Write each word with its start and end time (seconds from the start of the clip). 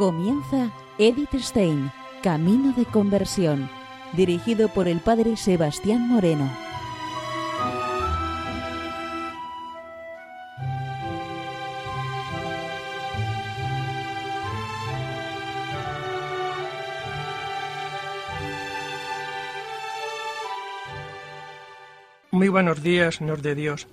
Comienza 0.00 0.72
Edith 0.96 1.34
Stein, 1.34 1.92
Camino 2.22 2.72
de 2.72 2.86
Conversión, 2.86 3.68
dirigido 4.14 4.70
por 4.70 4.88
el 4.88 4.98
padre 5.00 5.36
Sebastián 5.36 6.08
Moreno. 6.08 6.50
Muy 22.30 22.48
buenos 22.48 22.82
días, 22.82 23.16
señor 23.16 23.42
de 23.42 23.54
Dios. 23.54 23.86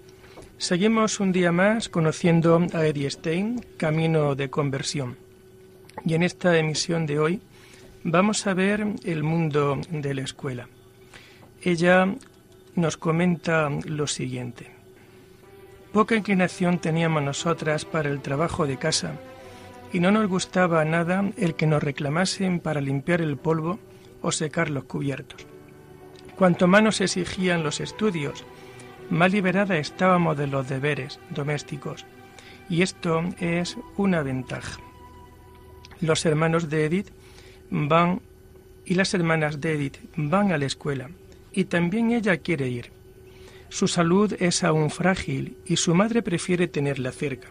Seguimos 0.57 1.19
un 1.19 1.33
día 1.33 1.51
más 1.51 1.89
conociendo 1.89 2.65
a 2.71 2.85
Edith 2.85 3.09
Stein, 3.09 3.59
Camino 3.75 4.35
de 4.35 4.49
Conversión. 4.49 5.26
Y 6.05 6.13
en 6.13 6.23
esta 6.23 6.57
emisión 6.57 7.05
de 7.05 7.19
hoy 7.19 7.41
vamos 8.03 8.47
a 8.47 8.53
ver 8.53 8.85
el 9.03 9.23
mundo 9.23 9.79
de 9.89 10.13
la 10.13 10.21
escuela. 10.21 10.67
Ella 11.61 12.13
nos 12.75 12.97
comenta 12.97 13.69
lo 13.85 14.07
siguiente. 14.07 14.71
Poca 15.91 16.15
inclinación 16.15 16.79
teníamos 16.79 17.23
nosotras 17.23 17.85
para 17.85 18.09
el 18.09 18.21
trabajo 18.21 18.67
de 18.67 18.77
casa 18.77 19.13
y 19.91 19.99
no 19.99 20.11
nos 20.11 20.27
gustaba 20.27 20.85
nada 20.85 21.29
el 21.37 21.55
que 21.55 21.65
nos 21.65 21.81
reclamasen 21.81 22.59
para 22.59 22.81
limpiar 22.81 23.21
el 23.21 23.37
polvo 23.37 23.79
o 24.21 24.31
secar 24.31 24.69
los 24.69 24.83
cubiertos. 24.83 25.45
Cuanto 26.35 26.67
más 26.67 26.83
nos 26.83 27.01
exigían 27.01 27.63
los 27.63 27.79
estudios, 27.79 28.45
más 29.09 29.31
liberada 29.31 29.77
estábamos 29.77 30.37
de 30.37 30.47
los 30.47 30.67
deberes 30.67 31.19
domésticos, 31.31 32.05
y 32.69 32.81
esto 32.81 33.23
es 33.39 33.77
una 33.95 34.21
ventaja. 34.21 34.79
Los 36.01 36.25
hermanos 36.25 36.69
de 36.69 36.85
Edith 36.85 37.09
van 37.71 38.21
y 38.85 38.93
las 38.93 39.13
hermanas 39.13 39.59
de 39.59 39.73
Edith 39.73 39.97
van 40.15 40.51
a 40.51 40.57
la 40.57 40.65
escuela, 40.65 41.09
y 41.51 41.65
también 41.65 42.11
ella 42.11 42.37
quiere 42.37 42.69
ir. 42.69 42.91
Su 43.69 43.87
salud 43.87 44.33
es 44.39 44.63
aún 44.63 44.89
frágil 44.89 45.57
y 45.65 45.75
su 45.75 45.93
madre 45.93 46.21
prefiere 46.21 46.67
tenerla 46.67 47.11
cerca. 47.11 47.49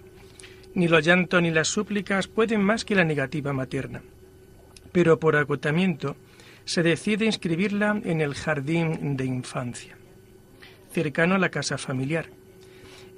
Ni 0.74 0.88
los 0.88 1.04
llantos 1.04 1.42
ni 1.42 1.50
las 1.50 1.68
súplicas 1.68 2.28
pueden 2.28 2.62
más 2.62 2.84
que 2.84 2.94
la 2.94 3.04
negativa 3.04 3.52
materna. 3.52 4.02
Pero 4.92 5.18
por 5.18 5.36
agotamiento, 5.36 6.16
se 6.64 6.82
decide 6.82 7.26
inscribirla 7.26 8.00
en 8.04 8.20
el 8.20 8.34
jardín 8.34 9.16
de 9.16 9.24
infancia, 9.24 9.96
cercano 10.92 11.34
a 11.34 11.38
la 11.38 11.50
casa 11.50 11.78
familiar. 11.78 12.26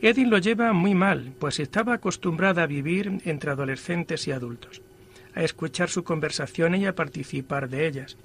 Edith 0.00 0.26
lo 0.26 0.38
lleva 0.38 0.72
muy 0.72 0.94
mal, 0.94 1.32
pues 1.38 1.60
estaba 1.60 1.94
acostumbrada 1.94 2.62
a 2.62 2.66
vivir 2.66 3.20
entre 3.24 3.50
adolescentes 3.50 4.26
y 4.28 4.32
adultos, 4.32 4.82
a 5.34 5.42
escuchar 5.42 5.88
su 5.88 6.04
conversación 6.04 6.74
y 6.74 6.86
a 6.86 6.94
participar 6.94 7.68
de 7.68 7.86
ellas. 7.86 8.16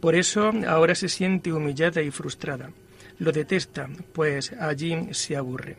Por 0.00 0.14
eso 0.14 0.52
ahora 0.66 0.94
se 0.94 1.08
siente 1.08 1.52
humillada 1.52 2.02
y 2.02 2.10
frustrada. 2.10 2.70
Lo 3.18 3.30
detesta, 3.30 3.88
pues 4.12 4.52
allí 4.54 5.08
se 5.12 5.36
aburre. 5.36 5.76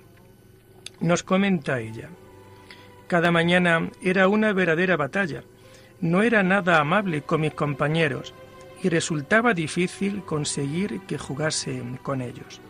Nos 0.99 1.23
comenta 1.23 1.79
ella. 1.79 2.09
Cada 3.07 3.31
mañana 3.31 3.91
era 4.01 4.27
una 4.27 4.53
verdadera 4.53 4.95
batalla. 4.95 5.43
No 5.99 6.21
era 6.21 6.41
nada 6.43 6.79
amable 6.79 7.21
con 7.21 7.41
mis 7.41 7.53
compañeros 7.53 8.33
y 8.81 8.89
resultaba 8.89 9.53
difícil 9.53 10.23
conseguir 10.23 11.01
que 11.01 11.17
jugase 11.17 11.81
con 12.01 12.21
ellos. 12.21 12.61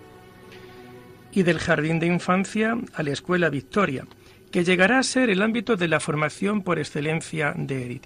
Y 1.32 1.44
del 1.44 1.60
jardín 1.60 2.00
de 2.00 2.08
infancia 2.08 2.78
a 2.94 3.04
la 3.04 3.12
escuela 3.12 3.50
Victoria, 3.50 4.06
que 4.54 4.64
llegará 4.64 5.00
a 5.00 5.04
ser 5.04 5.32
el 5.32 5.42
ámbito 5.42 5.78
de 5.78 5.88
la 5.88 6.00
formación 6.00 6.62
por 6.62 6.78
excelencia 6.78 7.56
de 7.58 7.86
Edith. 7.86 8.06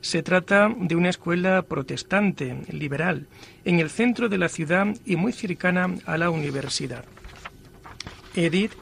Se 0.00 0.22
trata 0.22 0.74
de 0.74 0.96
una 0.96 1.10
escuela 1.10 1.60
protestante, 1.60 2.56
liberal, 2.70 3.26
en 3.66 3.80
el 3.80 3.90
centro 3.90 4.30
de 4.30 4.38
la 4.38 4.48
ciudad 4.48 4.86
y 5.04 5.16
muy 5.16 5.34
cercana 5.34 5.94
a 6.06 6.16
la 6.16 6.30
universidad. 6.30 7.04
Edith 8.34 8.72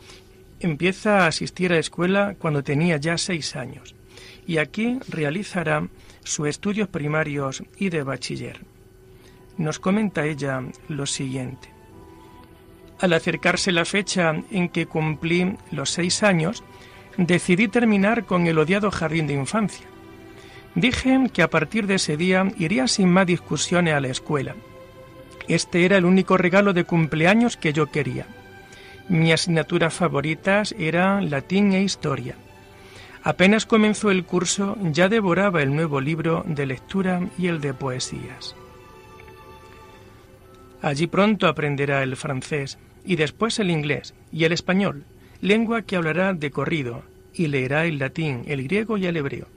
empieza 0.61 1.25
a 1.25 1.27
asistir 1.27 1.73
a 1.73 1.75
la 1.75 1.81
escuela 1.81 2.37
cuando 2.39 2.63
tenía 2.63 2.99
ya 2.99 3.19
seis 3.19 3.57
años 3.57 3.97
y 4.47 4.59
aquí 4.59 5.01
realizará 5.09 5.89
sus 6.23 6.47
estudios 6.47 6.87
primarios 6.87 7.65
y 7.79 7.89
de 7.89 8.05
bachiller. 8.05 8.61
Nos 9.59 9.81
comenta 9.81 10.25
ella 10.25 10.63
lo 10.87 11.07
siguiente. 11.07 11.69
Al 13.01 13.13
acercarse 13.13 13.73
la 13.73 13.85
fecha 13.85 14.37
en 14.53 14.69
que 14.69 14.87
cumplí 14.87 15.57
los 15.73 15.91
seis 15.91 16.23
años, 16.23 16.63
decidí 17.17 17.69
terminar 17.69 18.25
con 18.25 18.47
el 18.47 18.59
odiado 18.59 18.91
jardín 18.91 19.27
de 19.27 19.35
infancia. 19.35 19.87
Dije 20.75 21.19
que 21.33 21.43
a 21.43 21.51
partir 21.51 21.87
de 21.87 21.97
ese 21.97 22.17
día 22.17 22.51
iría 22.59 22.89
sin 22.89 23.11
más 23.11 23.27
discusiones 23.27 23.95
a 23.95 24.01
la 24.01 24.09
escuela. 24.09 24.55
Este 25.49 25.85
era 25.85 25.99
el 25.99 26.05
único 26.05 26.37
regalo 26.37 26.73
de 26.73 26.85
cumpleaños 26.85 27.57
que 27.57 27.73
yo 27.73 27.87
quería. 27.87 28.27
Mis 29.09 29.35
asignaturas 29.35 29.93
favoritas 29.93 30.75
eran 30.79 31.29
latín 31.31 31.73
e 31.73 31.83
historia. 31.83 32.37
Apenas 33.25 33.67
comenzó 33.67 34.11
el 34.11 34.25
curso, 34.25 34.77
ya 34.81 35.09
devoraba 35.09 35.63
el 35.63 35.75
nuevo 35.75 36.01
libro 36.01 36.45
de 36.47 36.67
lectura 36.67 37.21
y 37.39 37.49
el 37.49 37.61
de 37.61 37.75
poesías. 37.75 38.57
Allí 40.81 41.07
pronto 41.07 41.47
aprenderá 41.47 42.03
el 42.03 42.17
francés 42.17 42.79
y 43.05 43.17
después 43.17 43.59
el 43.59 43.71
inglés 43.71 44.15
y 44.33 44.45
el 44.45 44.53
español, 44.53 45.05
lengua 45.43 45.83
que 45.83 45.97
hablará 45.97 46.33
de 46.33 46.51
corrido, 46.51 47.03
y 47.35 47.49
leerá 47.49 47.85
el 47.85 47.99
latín, 47.99 48.45
el 48.47 48.63
griego 48.65 48.97
y 48.97 49.05
el 49.05 49.19
hebreo. 49.19 49.49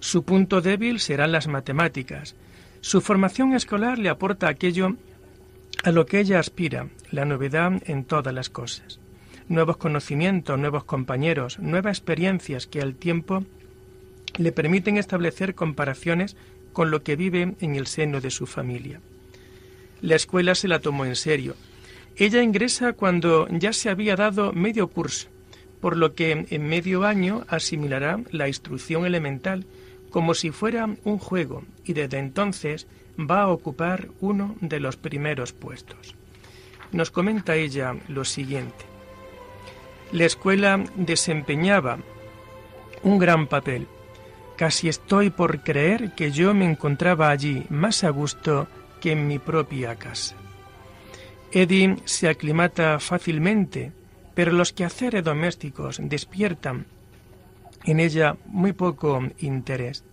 Su 0.00 0.22
punto 0.22 0.62
débil 0.62 1.00
serán 1.00 1.32
las 1.32 1.46
matemáticas. 1.46 2.34
Su 2.80 3.02
formación 3.02 3.52
escolar 3.52 3.98
le 3.98 4.08
aporta 4.08 4.48
aquello 4.48 4.96
a 5.84 5.90
lo 5.90 6.06
que 6.06 6.20
ella 6.20 6.38
aspira, 6.38 6.88
la 7.10 7.26
novedad 7.26 7.82
en 7.86 8.04
todas 8.04 8.32
las 8.32 8.48
cosas 8.48 9.00
nuevos 9.48 9.78
conocimientos, 9.78 10.58
nuevos 10.58 10.84
compañeros, 10.84 11.58
nuevas 11.58 11.98
experiencias 11.98 12.66
que 12.66 12.80
al 12.80 12.94
tiempo 12.94 13.44
le 14.36 14.52
permiten 14.52 14.96
establecer 14.96 15.54
comparaciones 15.54 16.36
con 16.72 16.90
lo 16.90 17.02
que 17.02 17.16
vive 17.16 17.54
en 17.60 17.74
el 17.74 17.86
seno 17.86 18.20
de 18.20 18.30
su 18.30 18.46
familia. 18.46 19.00
La 20.00 20.14
escuela 20.14 20.54
se 20.54 20.68
la 20.68 20.80
tomó 20.80 21.04
en 21.06 21.16
serio. 21.16 21.56
Ella 22.18 22.42
ingresa 22.42 22.94
cuando 22.94 23.46
ya 23.48 23.72
se 23.72 23.90
había 23.90 24.16
dado 24.16 24.52
medio 24.52 24.88
curso, 24.88 25.28
por 25.80 25.96
lo 25.96 26.14
que 26.14 26.46
en 26.50 26.68
medio 26.68 27.04
año 27.04 27.44
asimilará 27.48 28.20
la 28.32 28.48
instrucción 28.48 29.06
elemental 29.06 29.66
como 30.10 30.34
si 30.34 30.50
fuera 30.50 30.88
un 31.04 31.18
juego 31.18 31.62
y 31.84 31.92
desde 31.92 32.18
entonces 32.18 32.88
va 33.18 33.42
a 33.42 33.48
ocupar 33.48 34.08
uno 34.20 34.56
de 34.60 34.80
los 34.80 34.96
primeros 34.96 35.52
puestos. 35.52 36.16
Nos 36.90 37.10
comenta 37.12 37.54
ella 37.54 37.94
lo 38.08 38.24
siguiente. 38.24 38.84
La 40.10 40.24
escuela 40.24 40.82
desempeñaba 40.96 41.98
un 43.02 43.18
gran 43.18 43.46
papel. 43.46 43.86
Casi 44.56 44.88
estoy 44.88 45.30
por 45.30 45.62
creer 45.62 46.14
que 46.16 46.32
yo 46.32 46.52
me 46.52 46.68
encontraba 46.68 47.30
allí 47.30 47.64
más 47.68 48.02
a 48.02 48.10
gusto 48.10 48.66
que 49.00 49.12
en 49.12 49.28
mi 49.28 49.38
propia 49.38 49.94
casa. 49.96 50.37
Eddie 51.52 51.96
se 52.04 52.28
aclimata 52.28 52.98
fácilmente, 52.98 53.92
pero 54.34 54.52
los 54.52 54.72
quehaceres 54.72 55.24
domésticos 55.24 55.98
despiertan 56.02 56.86
en 57.84 58.00
ella 58.00 58.36
muy 58.46 58.72
poco 58.72 59.22
interés. 59.38 60.04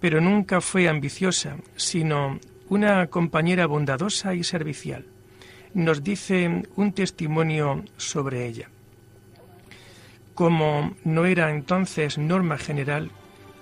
Pero 0.00 0.20
nunca 0.20 0.60
fue 0.60 0.88
ambiciosa, 0.88 1.56
sino 1.76 2.40
una 2.68 3.06
compañera 3.06 3.66
bondadosa 3.66 4.34
y 4.34 4.42
servicial. 4.42 5.06
Nos 5.74 6.02
dice 6.02 6.62
un 6.76 6.92
testimonio 6.92 7.84
sobre 7.96 8.46
ella. 8.46 8.68
Como 10.34 10.96
no 11.04 11.24
era 11.24 11.50
entonces 11.50 12.18
norma 12.18 12.58
general 12.58 13.10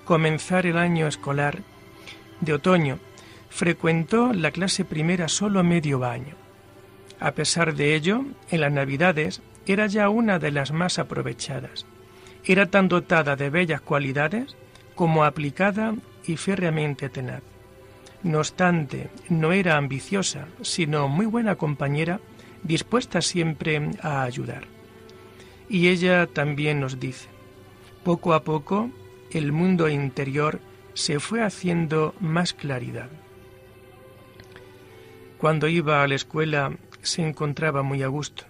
comenzar 0.05 0.67
el 0.67 0.79
año 0.79 1.07
escolar 1.09 1.59
de 2.41 2.53
otoño, 2.55 2.99
frecuentó 3.51 4.33
la 4.33 4.51
clase 4.51 4.85
primera 4.85 5.29
solo 5.29 5.63
medio 5.63 6.05
año. 6.05 6.46
A 7.21 7.33
pesar 7.33 7.75
de 7.75 7.95
ello, 7.95 8.25
en 8.51 8.61
las 8.61 8.73
Navidades 8.73 9.41
era 9.67 9.87
ya 9.87 10.09
una 10.09 10.39
de 10.39 10.51
las 10.51 10.73
más 10.73 10.99
aprovechadas. 10.99 11.87
Era 12.45 12.67
tan 12.67 12.89
dotada 12.89 13.37
de 13.37 13.51
bellas 13.51 13.81
cualidades 13.81 14.57
como 14.95 15.25
aplicada 15.25 15.95
y 16.25 16.37
férreamente 16.37 17.09
tenaz. 17.09 17.43
No 18.23 18.39
obstante, 18.39 19.09
no 19.29 19.53
era 19.53 19.77
ambiciosa, 19.77 20.47
sino 20.63 21.09
muy 21.09 21.27
buena 21.27 21.57
compañera, 21.57 22.21
dispuesta 22.63 23.23
siempre 23.23 23.91
a 24.03 24.23
ayudar. 24.23 24.65
Y 25.69 25.89
ella 25.89 26.27
también 26.27 26.81
nos 26.81 26.99
dice, 27.01 27.29
poco 28.05 28.35
a 28.35 28.43
poco 28.43 28.91
el 29.31 29.53
mundo 29.53 29.89
interior 29.89 30.61
se 30.95 31.21
fue 31.21 31.43
haciendo 31.43 32.15
más 32.21 32.55
claridad. 32.55 33.11
Cuando 35.39 35.69
iba 35.69 36.03
a 36.03 36.09
la 36.09 36.15
escuela 36.15 36.73
se 37.07 37.27
encontraba 37.27 37.83
muy 37.83 38.03
a 38.03 38.09
gusto 38.09 38.45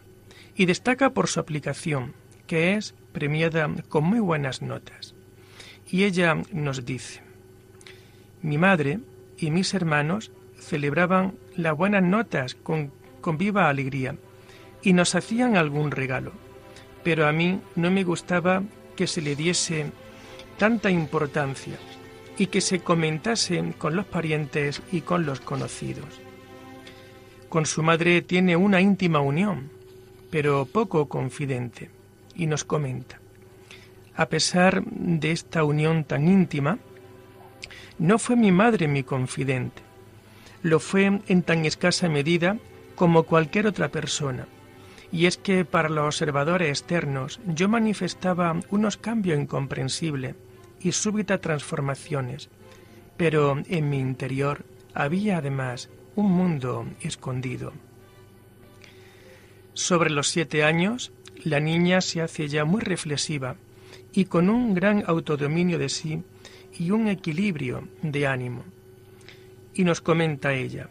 y 0.55 0.67
destaca 0.67 1.11
por 1.11 1.29
su 1.29 1.41
aplicación, 1.41 2.15
que 2.47 2.75
es 2.75 2.95
premiada 3.13 3.69
con 3.89 4.05
muy 4.05 4.21
buenas 4.21 4.63
notas. 4.63 5.15
Y 5.89 6.05
ella 6.05 6.37
nos 6.53 6.85
dice, 6.85 7.23
Mi 8.43 8.59
madre 8.59 9.01
y 9.39 9.51
mis 9.51 9.75
hermanos 9.75 10.33
celebraban 10.59 11.35
las 11.57 11.77
buenas 11.77 12.03
notas 12.03 12.55
con, 12.55 12.93
con 13.21 13.39
viva 13.39 13.69
alegría 13.69 14.17
y 14.83 14.93
nos 14.93 15.15
hacían 15.15 15.57
algún 15.57 15.91
regalo, 15.91 16.33
pero 17.05 17.27
a 17.27 17.33
mí 17.33 17.61
no 17.75 17.91
me 17.91 18.05
gustaba 18.05 18.63
que 18.97 19.07
se 19.07 19.21
le 19.21 19.37
diese 19.37 19.93
tanta 20.59 20.91
importancia 20.91 21.77
y 22.39 22.47
que 22.47 22.61
se 22.61 22.81
comentase 22.81 23.75
con 23.79 23.97
los 23.97 24.07
parientes 24.07 24.83
y 24.93 25.03
con 25.03 25.27
los 25.27 25.41
conocidos. 25.41 26.26
Con 27.57 27.65
su 27.65 27.83
madre 27.83 28.21
tiene 28.21 28.55
una 28.55 28.83
íntima 28.83 29.21
unión, 29.21 29.71
pero 30.31 30.67
poco 30.67 31.09
confidente, 31.09 31.89
y 32.35 32.47
nos 32.49 32.65
comenta. 32.65 33.19
A 34.15 34.27
pesar 34.27 34.85
de 34.85 35.31
esta 35.31 35.65
unión 35.65 36.05
tan 36.05 36.29
íntima, 36.29 36.79
no 37.99 38.19
fue 38.19 38.37
mi 38.37 38.53
madre 38.53 38.89
mi 38.89 39.05
confidente, 39.05 39.81
lo 40.61 40.81
fue 40.81 41.23
en 41.27 41.43
tan 41.43 41.65
escasa 41.65 42.11
medida 42.11 42.59
como 42.95 43.23
cualquier 43.23 43.67
otra 43.67 43.89
persona, 43.89 44.47
y 45.11 45.25
es 45.25 45.39
que 45.39 45.65
para 45.65 45.89
los 45.89 46.05
observadores 46.05 46.69
externos 46.69 47.41
yo 47.47 47.71
manifestaba 47.71 48.55
unos 48.69 48.99
cambios 48.99 49.41
incomprensibles 49.41 50.35
y 50.83 50.93
súbitas 50.93 51.41
transformaciones, 51.41 52.51
pero 53.17 53.57
en 53.67 53.89
mi 53.89 53.99
interior 53.99 54.67
había 54.93 55.39
además 55.39 55.89
un 56.17 56.33
mundo 56.33 56.87
escondido. 57.01 57.73
Sobre 59.75 60.11
los 60.11 60.29
siete 60.29 60.65
años, 60.65 61.13
la 61.45 61.61
niña 61.61 62.01
se 62.01 62.23
hace 62.23 62.49
ya 62.49 62.65
muy 62.65 62.81
reflexiva 62.81 63.57
y 64.13 64.25
con 64.25 64.49
un 64.49 64.75
gran 64.75 65.05
autodominio 65.07 65.79
de 65.79 65.91
sí 65.91 66.23
y 66.79 66.91
un 66.91 67.09
equilibrio 67.09 67.87
de 68.03 68.27
ánimo. 68.27 68.65
Y 69.75 69.85
nos 69.85 70.01
comenta 70.01 70.55
ella, 70.55 70.89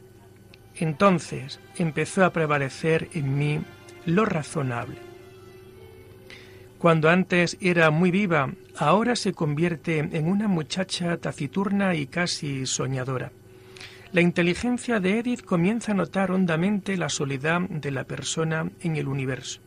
entonces 0.76 1.60
empezó 1.76 2.24
a 2.24 2.32
prevalecer 2.32 3.10
en 3.14 3.38
mí 3.38 3.60
lo 4.06 4.26
razonable. 4.26 4.98
Cuando 6.78 7.10
antes 7.10 7.58
era 7.62 7.90
muy 7.90 8.12
viva, 8.12 8.54
ahora 8.78 9.16
se 9.16 9.34
convierte 9.34 9.98
en 9.98 10.28
una 10.28 10.48
muchacha 10.48 11.18
taciturna 11.18 11.96
y 11.96 12.06
casi 12.06 12.68
soñadora. 12.68 13.32
La 14.16 14.22
inteligencia 14.22 15.02
de 15.02 15.20
Edith 15.20 15.42
comienza 15.44 15.92
a 15.92 15.96
notar 15.96 16.32
hondamente 16.32 16.96
la 16.96 17.10
soledad 17.10 17.60
de 17.60 17.92
la 17.92 18.06
persona 18.06 18.72
en 18.80 18.96
el 18.96 19.10
universo. 19.10 19.60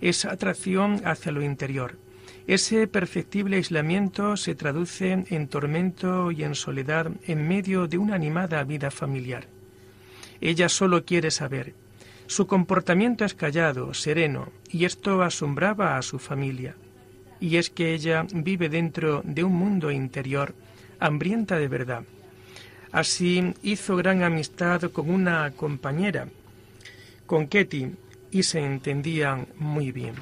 Esa 0.00 0.30
atracción 0.30 1.00
hacia 1.04 1.32
lo 1.32 1.42
interior, 1.42 1.98
ese 2.46 2.86
perceptible 2.86 3.56
aislamiento 3.56 4.36
se 4.36 4.54
traduce 4.54 5.24
en 5.28 5.48
tormento 5.48 6.30
y 6.30 6.44
en 6.44 6.54
soledad 6.54 7.10
en 7.26 7.48
medio 7.48 7.88
de 7.88 7.98
una 7.98 8.14
animada 8.14 8.62
vida 8.62 8.92
familiar. 8.92 9.48
Ella 10.40 10.68
solo 10.68 11.04
quiere 11.04 11.32
saber. 11.32 11.74
Su 12.28 12.46
comportamiento 12.46 13.24
es 13.24 13.34
callado, 13.34 13.92
sereno, 13.92 14.52
y 14.70 14.84
esto 14.84 15.20
asombraba 15.20 15.96
a 15.96 16.02
su 16.02 16.20
familia. 16.20 16.76
Y 17.40 17.56
es 17.56 17.70
que 17.70 17.92
ella 17.92 18.24
vive 18.32 18.68
dentro 18.68 19.22
de 19.24 19.42
un 19.42 19.54
mundo 19.54 19.90
interior 19.90 20.54
hambrienta 21.00 21.58
de 21.58 21.66
verdad, 21.66 22.04
Así 22.94 23.52
hizo 23.64 23.96
gran 23.96 24.22
amistad 24.22 24.80
con 24.92 25.10
una 25.10 25.50
compañera, 25.50 26.28
con 27.26 27.48
Ketty, 27.48 27.90
y 28.30 28.44
se 28.44 28.60
entendían 28.60 29.48
muy 29.58 29.90
bien. 29.90 30.14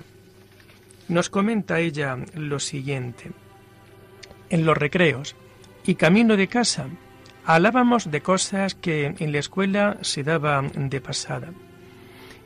Nos 1.06 1.28
comenta 1.28 1.80
ella 1.80 2.16
lo 2.34 2.58
siguiente. 2.58 3.30
En 4.48 4.64
los 4.64 4.74
recreos 4.74 5.36
y 5.84 5.96
camino 5.96 6.38
de 6.38 6.48
casa 6.48 6.86
hablábamos 7.44 8.10
de 8.10 8.22
cosas 8.22 8.74
que 8.74 9.14
en 9.18 9.32
la 9.32 9.38
escuela 9.40 9.98
se 10.00 10.22
daban 10.22 10.88
de 10.88 11.02
pasada. 11.02 11.52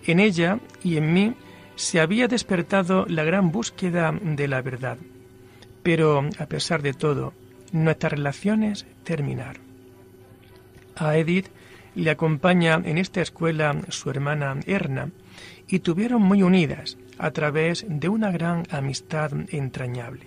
En 0.06 0.19
ella 0.19 0.58
y 0.82 0.96
en 0.96 1.12
mí 1.12 1.34
se 1.76 2.00
había 2.00 2.26
despertado 2.26 3.06
la 3.06 3.23
gran 3.23 3.52
búsqueda 3.52 4.11
de 4.11 4.49
la 4.49 4.61
verdad. 4.61 4.99
Pero, 5.84 6.28
a 6.40 6.46
pesar 6.46 6.82
de 6.82 6.94
todo, 6.94 7.32
nuestras 7.70 8.11
relaciones 8.11 8.87
terminaron. 9.05 9.65
A 10.96 11.16
Edith 11.16 11.48
le 11.94 12.10
acompaña 12.10 12.81
en 12.84 12.98
esta 12.98 13.20
escuela 13.20 13.76
su 13.88 14.10
hermana 14.10 14.56
Erna 14.66 15.10
y 15.69 15.81
tuvieron 15.81 16.22
muy 16.22 16.43
unidas 16.43 16.96
a 17.19 17.31
través 17.31 17.84
de 17.88 18.08
una 18.08 18.31
gran 18.31 18.64
amistad 18.70 19.31
entrañable. 19.50 20.25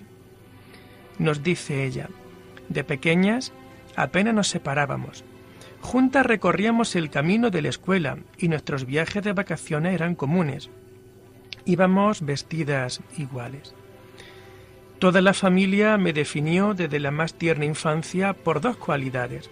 Nos 1.17 1.43
dice 1.43 1.85
ella, 1.85 2.09
de 2.69 2.83
pequeñas 2.83 3.51
apenas 3.95 4.33
nos 4.33 4.47
separábamos. 4.47 5.23
Juntas 5.81 6.25
recorríamos 6.25 6.95
el 6.95 7.09
camino 7.09 7.49
de 7.49 7.61
la 7.61 7.69
escuela 7.69 8.19
y 8.37 8.47
nuestros 8.47 8.85
viajes 8.85 9.23
de 9.23 9.33
vacaciones 9.33 9.93
eran 9.93 10.15
comunes. 10.15 10.69
Íbamos 11.65 12.21
vestidas 12.21 13.01
iguales. 13.17 13.73
Toda 14.99 15.21
la 15.21 15.33
familia 15.33 15.97
me 15.97 16.13
definió 16.13 16.73
desde 16.73 16.99
la 16.99 17.11
más 17.11 17.33
tierna 17.33 17.65
infancia 17.65 18.33
por 18.33 18.59
dos 18.59 18.75
cualidades, 18.77 19.49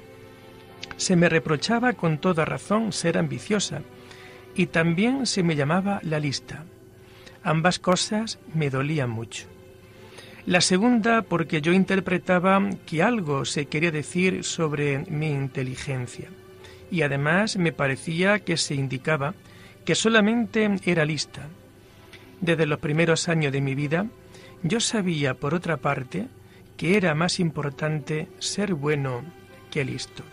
se 0.98 1.16
me 1.16 1.30
reprochaba 1.30 1.94
con 1.94 2.18
toda 2.18 2.46
razón 2.46 2.92
ser 2.92 3.18
ambiciosa 3.18 3.82
y 4.56 4.68
también 4.68 5.26
se 5.26 5.44
me 5.44 5.56
llamaba 5.56 6.00
la 6.04 6.20
lista. 6.20 6.66
Ambas 7.44 7.80
cosas 7.80 8.40
me 8.54 8.70
dolían 8.70 9.10
mucho. 9.10 9.46
La 10.46 10.62
segunda 10.62 11.22
porque 11.22 11.62
yo 11.62 11.72
interpretaba 11.72 12.62
que 12.86 13.04
algo 13.04 13.46
se 13.46 13.68
quería 13.68 13.92
decir 13.92 14.44
sobre 14.44 15.00
mi 15.10 15.30
inteligencia 15.30 16.30
y 16.89 17.01
además 17.01 17.58
me 17.58 17.72
parecía 17.72 18.39
que 18.39 18.58
se 18.58 18.75
indicaba 18.75 19.34
que 19.86 19.94
solamente 19.94 20.70
era 20.86 21.06
lista. 21.06 21.48
Desde 22.42 22.66
los 22.66 22.80
primeros 22.80 23.30
años 23.30 23.51
de 23.51 23.62
mi 23.62 23.75
vida 23.75 24.08
yo 24.63 24.80
sabía, 24.80 25.36
por 25.36 25.54
otra 25.54 25.77
parte, 25.77 26.27
que 26.77 26.98
era 26.98 27.13
más 27.13 27.39
importante 27.39 28.27
ser 28.39 28.74
bueno 28.74 29.24
que 29.70 29.86
listo. 29.86 30.24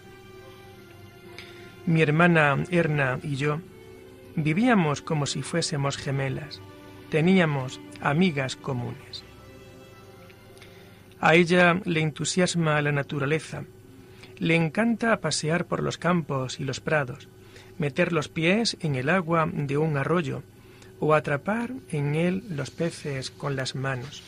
Mi 1.86 2.00
hermana 2.00 2.64
Erna 2.70 3.18
y 3.22 3.36
yo 3.36 3.60
vivíamos 4.36 5.02
como 5.02 5.26
si 5.26 5.42
fuésemos 5.42 5.98
gemelas. 5.98 6.60
Teníamos 7.10 7.78
amigas 8.00 8.56
comunes. 8.56 9.22
A 11.20 11.34
ella 11.34 11.80
le 11.84 12.00
entusiasma 12.00 12.80
la 12.80 12.90
naturaleza. 12.90 13.64
Le 14.38 14.54
encanta 14.54 15.20
pasear 15.20 15.66
por 15.66 15.82
los 15.82 15.98
campos 15.98 16.58
y 16.58 16.64
los 16.64 16.80
prados, 16.80 17.28
meter 17.78 18.12
los 18.12 18.28
pies 18.28 18.78
en 18.80 18.94
el 18.94 19.10
agua 19.10 19.48
de 19.52 19.76
un 19.76 19.98
arroyo 19.98 20.42
o 21.00 21.12
atrapar 21.12 21.70
en 21.90 22.14
él 22.14 22.44
los 22.48 22.70
peces 22.70 23.30
con 23.30 23.56
las 23.56 23.74
manos. 23.74 24.22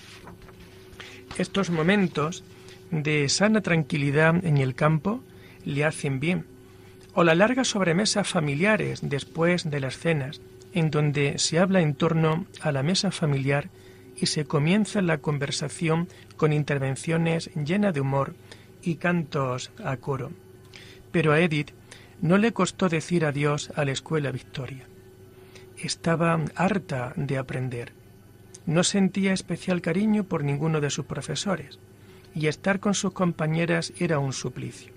Estos 1.38 1.70
momentos 1.70 2.44
de 2.90 3.30
sana 3.30 3.62
tranquilidad 3.62 4.44
en 4.44 4.58
el 4.58 4.75
campo 4.75 5.25
le 5.64 5.84
hacen 5.84 6.20
bien 6.20 6.55
o 7.18 7.25
la 7.25 7.35
larga 7.35 7.64
sobremesa 7.64 8.25
familiares 8.25 9.00
después 9.02 9.70
de 9.70 9.80
las 9.80 9.96
cenas, 9.96 10.42
en 10.75 10.90
donde 10.90 11.38
se 11.38 11.58
habla 11.58 11.80
en 11.80 11.94
torno 11.94 12.44
a 12.61 12.73
la 12.73 12.82
mesa 12.82 13.11
familiar 13.11 13.70
y 14.16 14.26
se 14.26 14.44
comienza 14.44 15.00
la 15.00 15.16
conversación 15.16 16.08
con 16.37 16.52
intervenciones 16.52 17.50
llenas 17.54 17.94
de 17.94 18.02
humor 18.02 18.35
y 18.82 18.96
cantos 18.96 19.70
a 19.82 19.96
coro. 19.96 20.30
Pero 21.11 21.32
a 21.32 21.40
Edith 21.40 21.70
no 22.20 22.37
le 22.37 22.52
costó 22.52 22.90
decir 22.90 23.25
adiós 23.25 23.73
a 23.76 23.87
la 23.87 23.92
escuela 23.92 24.30
Victoria. 24.30 24.85
Estaba 25.78 26.38
harta 26.54 27.14
de 27.16 27.38
aprender. 27.38 27.94
No 28.66 28.85
sentía 28.85 29.32
especial 29.32 29.80
cariño 29.80 30.25
por 30.25 30.44
ninguno 30.44 30.82
de 30.82 30.90
sus 30.90 31.06
profesores, 31.06 31.78
y 32.35 32.49
estar 32.49 32.78
con 32.78 32.92
sus 32.92 33.14
compañeras 33.14 33.94
era 33.99 34.18
un 34.18 34.35
suplicio. 34.35 34.92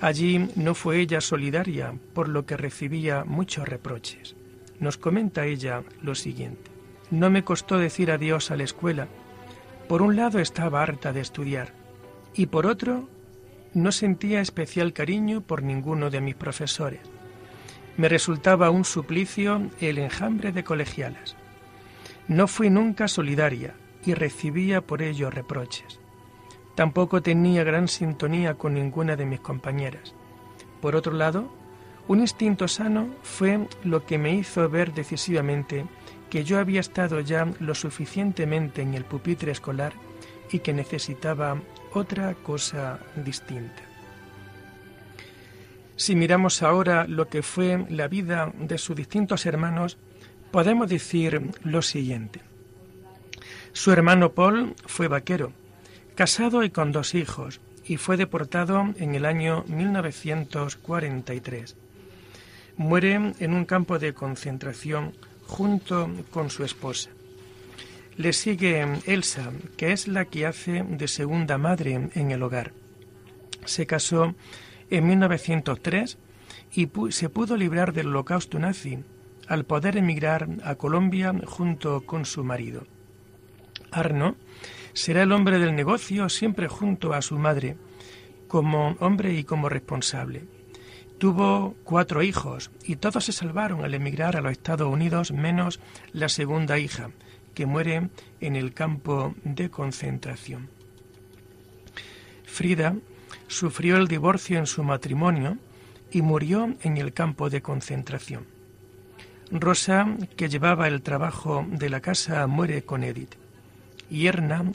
Allí 0.00 0.50
no 0.56 0.74
fue 0.74 1.00
ella 1.00 1.20
solidaria, 1.20 1.94
por 2.12 2.28
lo 2.28 2.44
que 2.44 2.56
recibía 2.56 3.24
muchos 3.24 3.66
reproches. 3.66 4.36
Nos 4.78 4.98
comenta 4.98 5.46
ella 5.46 5.82
lo 6.02 6.14
siguiente. 6.14 6.70
No 7.10 7.30
me 7.30 7.44
costó 7.44 7.78
decir 7.78 8.10
adiós 8.10 8.50
a 8.50 8.56
la 8.56 8.64
escuela. 8.64 9.08
Por 9.88 10.02
un 10.02 10.16
lado 10.16 10.38
estaba 10.38 10.82
harta 10.82 11.12
de 11.12 11.20
estudiar 11.20 11.72
y 12.34 12.46
por 12.46 12.66
otro 12.66 13.08
no 13.72 13.92
sentía 13.92 14.40
especial 14.40 14.92
cariño 14.92 15.40
por 15.40 15.62
ninguno 15.62 16.10
de 16.10 16.20
mis 16.20 16.34
profesores. 16.34 17.00
Me 17.96 18.08
resultaba 18.08 18.70
un 18.70 18.84
suplicio 18.84 19.70
el 19.80 19.98
enjambre 19.98 20.52
de 20.52 20.64
colegialas. 20.64 21.36
No 22.28 22.48
fui 22.48 22.68
nunca 22.68 23.08
solidaria 23.08 23.74
y 24.04 24.14
recibía 24.14 24.80
por 24.80 25.02
ello 25.02 25.30
reproches. 25.30 26.00
Tampoco 26.76 27.22
tenía 27.22 27.64
gran 27.64 27.88
sintonía 27.88 28.54
con 28.54 28.74
ninguna 28.74 29.16
de 29.16 29.26
mis 29.26 29.40
compañeras. 29.40 30.14
Por 30.80 30.94
otro 30.94 31.12
lado, 31.12 31.50
un 32.06 32.20
instinto 32.20 32.68
sano 32.68 33.08
fue 33.22 33.66
lo 33.82 34.04
que 34.06 34.18
me 34.18 34.34
hizo 34.34 34.68
ver 34.68 34.92
decisivamente 34.92 35.86
que 36.30 36.44
yo 36.44 36.58
había 36.58 36.80
estado 36.80 37.20
ya 37.20 37.48
lo 37.60 37.74
suficientemente 37.74 38.82
en 38.82 38.94
el 38.94 39.04
pupitre 39.04 39.52
escolar 39.52 39.94
y 40.52 40.60
que 40.60 40.72
necesitaba 40.72 41.60
otra 41.92 42.34
cosa 42.34 43.00
distinta. 43.16 43.82
Si 45.96 46.14
miramos 46.14 46.62
ahora 46.62 47.06
lo 47.08 47.28
que 47.28 47.42
fue 47.42 47.86
la 47.88 48.06
vida 48.06 48.52
de 48.58 48.76
sus 48.76 48.94
distintos 48.94 49.46
hermanos, 49.46 49.96
podemos 50.50 50.90
decir 50.90 51.50
lo 51.64 51.80
siguiente. 51.80 52.42
Su 53.72 53.92
hermano 53.92 54.32
Paul 54.32 54.74
fue 54.86 55.08
vaquero, 55.08 55.52
casado 56.16 56.64
y 56.64 56.70
con 56.70 56.90
dos 56.92 57.14
hijos, 57.14 57.60
y 57.84 57.98
fue 57.98 58.16
deportado 58.16 58.86
en 58.96 59.14
el 59.14 59.26
año 59.26 59.64
1943. 59.68 61.76
Muere 62.78 63.34
en 63.38 63.52
un 63.52 63.66
campo 63.66 63.98
de 63.98 64.14
concentración 64.14 65.12
junto 65.46 66.10
con 66.30 66.48
su 66.50 66.64
esposa. 66.64 67.10
Le 68.16 68.32
sigue 68.32 68.82
Elsa, 69.04 69.52
que 69.76 69.92
es 69.92 70.08
la 70.08 70.24
que 70.24 70.46
hace 70.46 70.84
de 70.88 71.06
segunda 71.06 71.58
madre 71.58 72.08
en 72.14 72.30
el 72.30 72.42
hogar. 72.42 72.72
Se 73.66 73.86
casó 73.86 74.34
en 74.88 75.06
1903 75.06 76.16
y 76.72 76.88
se 77.10 77.28
pudo 77.28 77.58
librar 77.58 77.92
del 77.92 78.08
holocausto 78.08 78.58
nazi 78.58 79.00
al 79.48 79.66
poder 79.66 79.98
emigrar 79.98 80.48
a 80.64 80.76
Colombia 80.76 81.34
junto 81.44 82.06
con 82.06 82.24
su 82.24 82.42
marido. 82.42 82.86
Arno 83.90 84.36
será 84.96 85.22
el 85.24 85.32
hombre 85.32 85.58
del 85.58 85.76
negocio 85.76 86.30
siempre 86.30 86.68
junto 86.68 87.12
a 87.12 87.20
su 87.20 87.38
madre, 87.38 87.76
como 88.48 88.96
hombre 88.98 89.34
y 89.34 89.44
como 89.44 89.68
responsable. 89.68 90.44
Tuvo 91.18 91.76
cuatro 91.84 92.22
hijos 92.22 92.70
y 92.82 92.96
todos 92.96 93.26
se 93.26 93.32
salvaron 93.32 93.84
al 93.84 93.92
emigrar 93.92 94.36
a 94.36 94.40
los 94.40 94.52
Estados 94.52 94.90
Unidos 94.90 95.32
menos 95.32 95.80
la 96.12 96.30
segunda 96.30 96.78
hija, 96.78 97.10
que 97.54 97.66
muere 97.66 98.08
en 98.40 98.56
el 98.56 98.72
campo 98.72 99.34
de 99.44 99.68
concentración. 99.68 100.70
Frida 102.44 102.96
sufrió 103.48 103.98
el 103.98 104.08
divorcio 104.08 104.58
en 104.58 104.66
su 104.66 104.82
matrimonio 104.82 105.58
y 106.10 106.22
murió 106.22 106.74
en 106.82 106.96
el 106.96 107.12
campo 107.12 107.50
de 107.50 107.60
concentración. 107.60 108.46
Rosa, 109.50 110.16
que 110.36 110.48
llevaba 110.48 110.88
el 110.88 111.02
trabajo 111.02 111.66
de 111.70 111.90
la 111.90 112.00
casa, 112.00 112.46
muere 112.46 112.82
con 112.82 113.04
Edith. 113.04 113.45
Y 114.10 114.28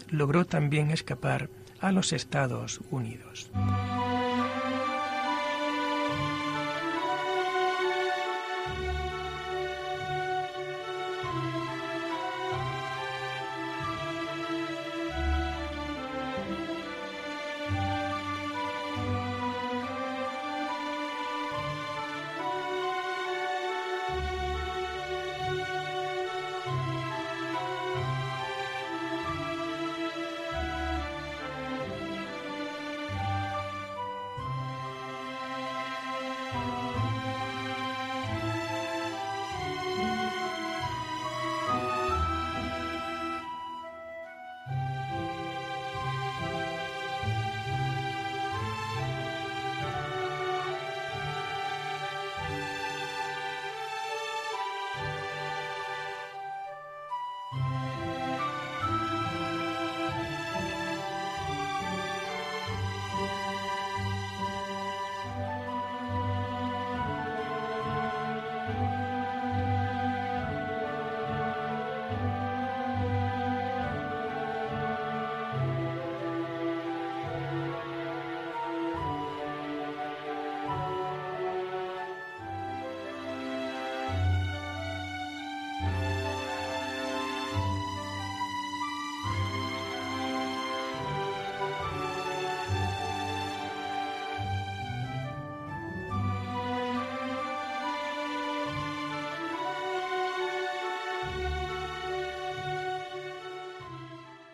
logró 0.09 0.45
también 0.45 0.91
escapar 0.91 1.49
a 1.79 1.91
los 1.91 2.13
Estados 2.13 2.79
Unidos. 2.91 3.49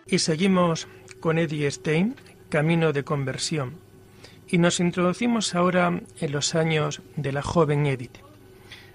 Y 0.10 0.20
seguimos 0.20 0.88
con 1.20 1.38
Eddie 1.38 1.70
Stein, 1.70 2.16
Camino 2.48 2.94
de 2.94 3.04
Conversión, 3.04 3.74
y 4.48 4.58
nos 4.58 4.80
introducimos 4.80 5.54
ahora 5.54 6.02
en 6.22 6.32
los 6.32 6.56
años 6.56 7.02
de 7.18 7.34
la 7.34 7.42
joven 7.42 7.86
Edith. 7.86 8.20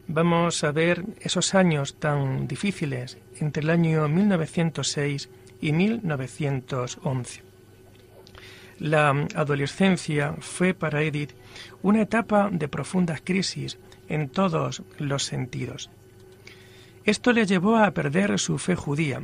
Vamos 0.09 0.65
a 0.65 0.73
ver 0.73 1.05
esos 1.21 1.55
años 1.55 1.97
tan 1.97 2.49
difíciles 2.49 3.19
entre 3.39 3.63
el 3.63 3.69
año 3.69 4.09
1906 4.09 5.29
y 5.61 5.73
1911. 5.73 7.43
La 8.79 9.11
adolescencia 9.35 10.35
fue 10.41 10.73
para 10.73 11.03
Edith 11.03 11.33
una 11.83 12.01
etapa 12.03 12.49
de 12.51 12.69
profundas 12.69 13.21
crisis 13.23 13.79
en 14.09 14.31
todos 14.31 14.83
los 14.99 15.25
sentidos. 15.25 15.91
Esto 17.05 17.33
le 17.33 17.45
llevó 17.45 17.77
a 17.77 17.91
perder 17.91 18.39
su 18.39 18.57
fe 18.59 18.75
judía 18.77 19.23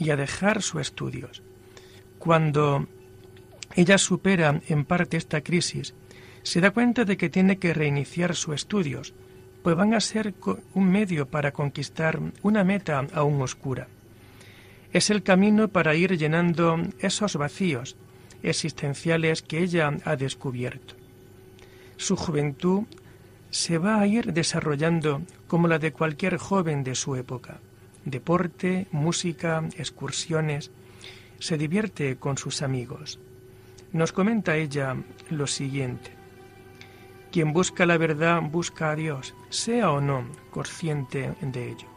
y 0.00 0.10
a 0.10 0.16
dejar 0.16 0.62
sus 0.62 0.80
estudios. 0.80 1.42
Cuando 2.18 2.88
ella 3.76 3.98
supera 3.98 4.60
en 4.66 4.84
parte 4.84 5.18
esta 5.18 5.42
crisis, 5.42 5.94
se 6.42 6.60
da 6.60 6.70
cuenta 6.70 7.04
de 7.04 7.18
que 7.18 7.28
tiene 7.28 7.58
que 7.58 7.74
reiniciar 7.74 8.34
sus 8.34 8.54
estudios, 8.54 9.12
pues 9.62 9.76
van 9.76 9.92
a 9.92 10.00
ser 10.00 10.34
un 10.74 10.90
medio 10.90 11.28
para 11.28 11.52
conquistar 11.52 12.18
una 12.42 12.64
meta 12.64 13.06
aún 13.12 13.42
oscura. 13.42 13.88
Es 14.92 15.10
el 15.10 15.22
camino 15.22 15.68
para 15.68 15.94
ir 15.94 16.16
llenando 16.16 16.78
esos 16.98 17.36
vacíos 17.36 17.96
existenciales 18.42 19.42
que 19.42 19.62
ella 19.62 19.92
ha 20.04 20.16
descubierto. 20.16 20.94
Su 21.98 22.16
juventud 22.16 22.84
se 23.50 23.76
va 23.76 24.00
a 24.00 24.06
ir 24.06 24.32
desarrollando 24.32 25.20
como 25.46 25.68
la 25.68 25.78
de 25.78 25.92
cualquier 25.92 26.38
joven 26.38 26.82
de 26.82 26.94
su 26.94 27.16
época 27.16 27.60
deporte, 28.04 28.86
música, 28.92 29.62
excursiones. 29.76 30.70
Se 31.38 31.56
divierte 31.56 32.16
con 32.16 32.38
sus 32.38 32.62
amigos. 32.62 33.18
Nos 33.92 34.12
comenta 34.12 34.56
ella 34.56 34.96
lo 35.30 35.46
siguiente. 35.46 36.12
Quien 37.32 37.52
busca 37.52 37.86
la 37.86 37.96
verdad 37.96 38.42
busca 38.42 38.90
a 38.90 38.96
Dios, 38.96 39.34
sea 39.50 39.90
o 39.90 40.00
no 40.00 40.24
consciente 40.50 41.34
de 41.40 41.70
ello. 41.70 41.88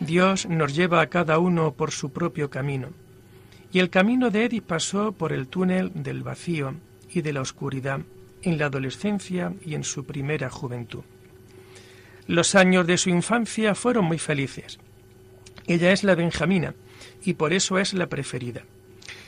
Dios 0.00 0.46
nos 0.46 0.74
lleva 0.74 1.00
a 1.00 1.06
cada 1.06 1.38
uno 1.38 1.74
por 1.74 1.90
su 1.90 2.12
propio 2.12 2.50
camino, 2.50 2.88
y 3.72 3.78
el 3.78 3.88
camino 3.88 4.30
de 4.30 4.44
Edith 4.44 4.64
pasó 4.64 5.12
por 5.12 5.32
el 5.32 5.48
túnel 5.48 5.92
del 5.94 6.22
vacío 6.22 6.74
y 7.10 7.22
de 7.22 7.32
la 7.32 7.40
oscuridad 7.40 8.00
en 8.42 8.58
la 8.58 8.66
adolescencia 8.66 9.54
y 9.64 9.74
en 9.74 9.84
su 9.84 10.04
primera 10.04 10.50
juventud. 10.50 11.04
Los 12.26 12.54
años 12.54 12.86
de 12.86 12.98
su 12.98 13.10
infancia 13.10 13.74
fueron 13.74 14.04
muy 14.04 14.18
felices. 14.18 14.78
Ella 15.66 15.92
es 15.92 16.04
la 16.04 16.14
Benjamina 16.14 16.74
y 17.24 17.34
por 17.34 17.52
eso 17.52 17.78
es 17.78 17.94
la 17.94 18.08
preferida. 18.08 18.62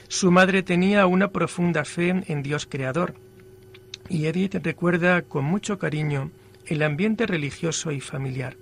Su 0.08 0.30
madre 0.30 0.62
tenía 0.62 1.06
una 1.06 1.28
profunda 1.28 1.84
fe 1.84 2.22
en 2.26 2.42
Dios 2.42 2.66
Creador 2.66 3.14
y 4.08 4.26
Edith 4.26 4.56
recuerda 4.62 5.22
con 5.22 5.44
mucho 5.44 5.78
cariño 5.78 6.30
el 6.66 6.82
ambiente 6.82 7.26
religioso 7.26 7.90
y 7.90 8.00
familiar. 8.00 8.56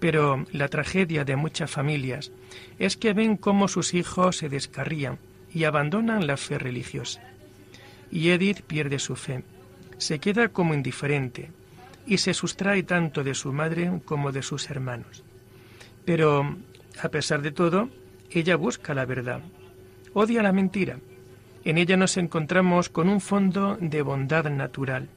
Pero 0.00 0.46
la 0.52 0.68
tragedia 0.68 1.24
de 1.24 1.36
muchas 1.36 1.70
familias 1.70 2.32
es 2.78 2.96
que 2.96 3.12
ven 3.12 3.36
cómo 3.36 3.68
sus 3.68 3.94
hijos 3.94 4.36
se 4.36 4.48
descarrían 4.48 5.18
y 5.52 5.64
abandonan 5.64 6.26
la 6.26 6.36
fe 6.36 6.58
religiosa. 6.58 7.22
Y 8.10 8.30
Edith 8.30 8.62
pierde 8.62 8.98
su 8.98 9.16
fe, 9.16 9.44
se 9.98 10.18
queda 10.18 10.48
como 10.48 10.74
indiferente, 10.74 11.50
y 12.06 12.18
se 12.18 12.34
sustrae 12.34 12.82
tanto 12.82 13.24
de 13.24 13.34
su 13.34 13.52
madre 13.52 14.00
como 14.04 14.32
de 14.32 14.42
sus 14.42 14.70
hermanos. 14.70 15.22
Pero, 16.04 16.56
a 17.02 17.08
pesar 17.08 17.42
de 17.42 17.52
todo, 17.52 17.88
ella 18.30 18.56
busca 18.56 18.94
la 18.94 19.06
verdad, 19.06 19.42
odia 20.12 20.42
la 20.42 20.52
mentira. 20.52 20.98
En 21.64 21.78
ella 21.78 21.96
nos 21.96 22.16
encontramos 22.16 22.88
con 22.88 23.08
un 23.08 23.20
fondo 23.20 23.78
de 23.80 24.02
bondad 24.02 24.50
natural. 24.50 25.08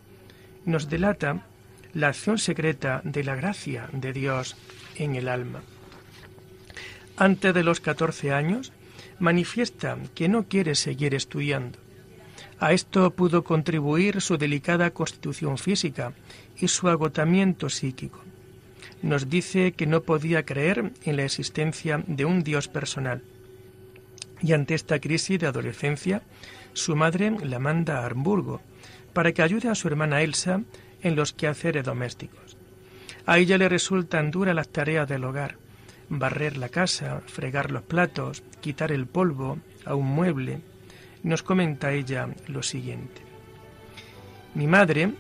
nos 0.66 0.90
delata 0.90 1.46
la 1.94 2.10
acción 2.10 2.38
secreta 2.38 3.02
de 3.06 3.24
la 3.24 3.36
gracia 3.36 3.90
de 3.94 4.12
Dios 4.12 4.58
en 4.98 5.16
el 5.16 5.30
alma. 5.30 5.62
Antes 7.16 7.54
de 7.54 7.64
los 7.64 7.80
14 7.80 8.34
años, 8.34 8.74
manifiesta 9.18 9.98
que 10.14 10.28
no 10.28 10.44
quiere 10.44 10.76
seguir 10.76 11.16
estudiando. 11.16 11.80
A 12.60 12.74
esto 12.74 13.12
pudo 13.12 13.44
contribuir 13.44 14.22
su 14.22 14.38
delicada 14.38 14.92
constitución 14.92 15.58
física 15.58 16.14
y 16.58 16.68
su 16.68 16.88
agotamiento 16.90 17.70
psíquico. 17.70 18.20
Nos 19.04 19.30
dice 19.30 19.74
que 19.74 19.86
no 19.86 20.02
podía 20.02 20.44
creer 20.44 20.92
en 21.04 21.18
la 21.18 21.24
existencia 21.24 22.04
de 22.08 22.26
un 22.26 22.44
Dios 22.44 22.68
personal. 22.68 23.22
Y 24.42 24.54
ante 24.54 24.74
esta 24.74 25.00
crisis 25.00 25.40
de 25.40 25.48
adolescencia, 25.48 26.24
su 26.74 26.96
madre 26.96 27.32
la 27.44 27.60
manda 27.60 28.00
a 28.00 28.08
Hamburgo 28.08 28.62
para 29.14 29.32
que 29.32 29.42
ayude 29.42 29.70
a 29.70 29.76
su 29.76 29.88
hermana 29.88 30.22
Elsa 30.22 30.62
en 31.02 31.16
los 31.16 31.34
quehaceres 31.34 31.86
domésticos. 31.86 32.58
A 33.26 33.40
ella 33.40 33.58
le 33.58 33.70
resultan 33.70 34.32
duras 34.32 34.56
las 34.56 34.70
tareas 34.70 35.08
del 35.08 35.24
hogar, 35.24 35.58
barrer 36.10 36.58
la 36.58 36.70
casa, 36.70 37.22
fregar 37.26 37.72
los 37.72 37.84
platos, 37.84 38.44
quitar 38.62 38.92
el 38.92 39.06
polvo 39.06 39.58
a 39.86 39.96
un 39.96 40.08
mueble. 40.08 40.62
Nos 41.24 41.44
comenta 41.44 41.92
ella 41.92 42.30
lo 42.48 42.64
siguiente. 42.64 43.22
Mi 44.54 44.68
madre 44.68 45.12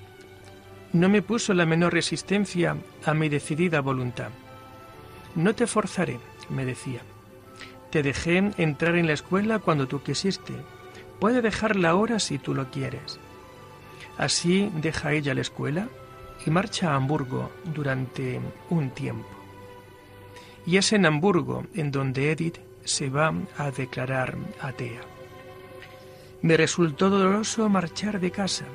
no 0.94 1.10
me 1.10 1.22
puso 1.22 1.54
la 1.54 1.66
menor 1.66 1.94
resistencia 1.94 2.77
a 3.06 3.13
mi 3.13 3.30
decidida 3.30 3.82
voluntad. 3.82 4.30
No 5.36 5.54
te 5.54 5.68
forzaré, 5.68 6.20
me 6.50 6.66
decía. 6.66 7.01
Te 7.92 8.04
dejé 8.04 8.51
entrar 8.58 8.96
en 8.96 9.08
la 9.08 9.13
escuela 9.13 9.60
cuando 9.60 9.88
tú 9.88 10.01
quisiste. 10.01 10.54
Puede 11.20 11.42
dejarla 11.42 11.89
ahora 11.89 12.20
si 12.20 12.38
tú 12.38 12.54
lo 12.54 12.70
quieres. 12.72 13.20
Así 14.18 14.72
deja 14.75 15.13
ella 15.13 15.34
la 15.34 15.42
escuela 15.42 15.88
y 16.46 16.50
marcha 16.50 16.92
a 16.92 16.96
Hamburgo 16.96 17.51
durante 17.66 18.39
un 18.70 18.89
tiempo. 18.92 19.30
Y 20.66 20.77
es 20.77 20.92
en 20.94 21.06
Hamburgo 21.06 21.66
en 21.75 21.92
donde 21.92 22.32
Edith 22.32 22.60
se 22.84 23.10
va 23.10 23.34
a 23.58 23.72
declarar 23.72 24.38
atea. 24.60 25.16
Me 26.41 26.56
resultó 26.56 27.10
doloroso 27.10 27.67
marchar 27.67 28.20
de 28.20 28.32
casa. 28.32 28.65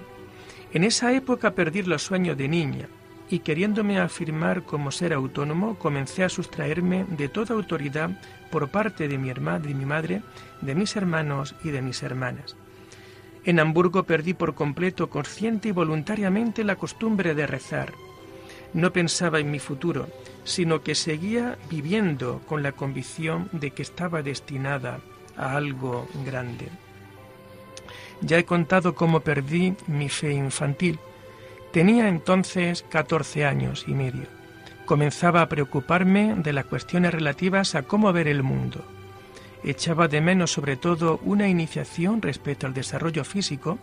En 0.73 0.85
esa 0.85 1.12
época 1.12 1.52
perdí 1.52 1.83
los 1.83 2.02
sueños 2.02 2.37
de 2.37 2.49
niña 2.49 2.88
y 3.31 3.38
queriéndome 3.38 3.99
afirmar 3.99 4.64
como 4.64 4.90
ser 4.90 5.12
autónomo, 5.12 5.78
comencé 5.78 6.25
a 6.25 6.28
sustraerme 6.28 7.07
de 7.09 7.28
toda 7.28 7.54
autoridad 7.54 8.11
por 8.50 8.69
parte 8.69 9.09
de 9.09 9.16
mi 9.16 9.31
hermana, 9.31 9.61
de 9.61 9.75
mi 9.75 9.87
madre, 9.87 10.23
de 10.61 10.75
mis 10.75 10.97
hermanos 10.97 11.54
y 11.64 11.71
de 11.71 11.83
mis 11.83 12.02
hermanas. 12.02 12.57
En 13.45 13.59
Hamburgo 13.59 14.04
perdí 14.04 14.35
por 14.35 14.54
completo, 14.54 15.09
consciente 15.09 15.69
y 15.69 15.73
voluntariamente, 15.73 16.62
la 16.62 16.76
costumbre 16.76 17.35
de 17.35 17.46
rezar. 17.46 17.92
No 18.75 18.92
pensaba 18.92 19.40
en 19.40 19.51
mi 19.51 19.59
futuro, 19.59 20.09
sino 20.44 20.83
que 20.83 20.94
seguía 20.94 21.59
viviendo 21.70 22.40
con 22.46 22.62
la 22.62 22.72
convicción 22.72 23.48
de 23.53 23.70
que 23.70 23.83
estaba 23.83 24.22
destinada 24.22 25.01
a 25.37 25.57
algo 25.57 26.09
grande. 26.25 26.68
Ya 28.22 28.38
he 28.38 28.44
contado 28.44 28.94
cómo 28.94 29.20
perdí 29.20 29.74
mi 29.87 30.08
fe 30.08 30.32
infantil. 30.32 30.98
Tenía 31.72 32.08
entonces 32.08 32.85
14 32.88 33.44
años 33.44 33.85
y 33.87 33.92
medio. 33.92 34.26
Comenzaba 34.87 35.42
a 35.42 35.48
preocuparme 35.48 36.35
de 36.37 36.52
las 36.52 36.64
cuestiones 36.64 37.12
relativas 37.12 37.74
a 37.74 37.82
cómo 37.82 38.12
ver 38.12 38.28
el 38.28 38.42
mundo 38.42 38.85
echaba 39.64 40.08
de 40.08 40.20
menos 40.20 40.52
sobre 40.52 40.76
todo 40.76 41.20
una 41.24 41.48
iniciación 41.48 42.22
respecto 42.22 42.66
al 42.66 42.74
desarrollo 42.74 43.24
físico, 43.24 43.78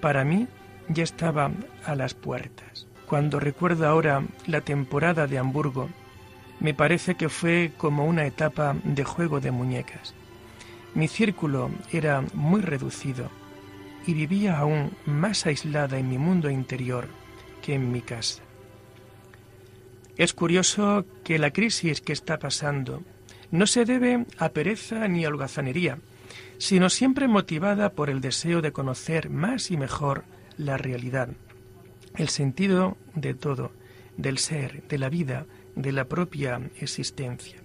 para 0.00 0.24
mí 0.24 0.48
ya 0.88 1.04
estaba 1.04 1.50
a 1.84 1.94
las 1.94 2.14
puertas. 2.14 2.86
Cuando 3.06 3.38
recuerdo 3.38 3.86
ahora 3.86 4.22
la 4.46 4.62
temporada 4.62 5.26
de 5.26 5.38
Hamburgo, 5.38 5.88
me 6.60 6.74
parece 6.74 7.14
que 7.14 7.28
fue 7.28 7.72
como 7.76 8.04
una 8.04 8.26
etapa 8.26 8.76
de 8.84 9.04
juego 9.04 9.40
de 9.40 9.50
muñecas. 9.50 10.14
Mi 10.94 11.08
círculo 11.08 11.70
era 11.92 12.22
muy 12.34 12.60
reducido 12.60 13.30
y 14.06 14.14
vivía 14.14 14.58
aún 14.58 14.92
más 15.06 15.46
aislada 15.46 15.98
en 15.98 16.08
mi 16.08 16.18
mundo 16.18 16.50
interior 16.50 17.08
que 17.62 17.74
en 17.74 17.92
mi 17.92 18.00
casa. 18.00 18.42
Es 20.16 20.34
curioso 20.34 21.06
que 21.24 21.38
la 21.38 21.52
crisis 21.52 22.00
que 22.00 22.12
está 22.12 22.38
pasando 22.38 23.02
no 23.50 23.66
se 23.66 23.84
debe 23.84 24.26
a 24.38 24.50
pereza 24.50 25.08
ni 25.08 25.24
a 25.24 25.28
holgazanería, 25.28 25.98
sino 26.58 26.90
siempre 26.90 27.28
motivada 27.28 27.90
por 27.90 28.10
el 28.10 28.20
deseo 28.20 28.62
de 28.62 28.72
conocer 28.72 29.30
más 29.30 29.70
y 29.70 29.76
mejor 29.76 30.24
la 30.56 30.76
realidad, 30.76 31.28
el 32.16 32.28
sentido 32.28 32.96
de 33.14 33.34
todo, 33.34 33.72
del 34.16 34.38
ser, 34.38 34.86
de 34.88 34.98
la 34.98 35.08
vida, 35.08 35.46
de 35.74 35.92
la 35.92 36.04
propia 36.04 36.60
existencia. 36.80 37.58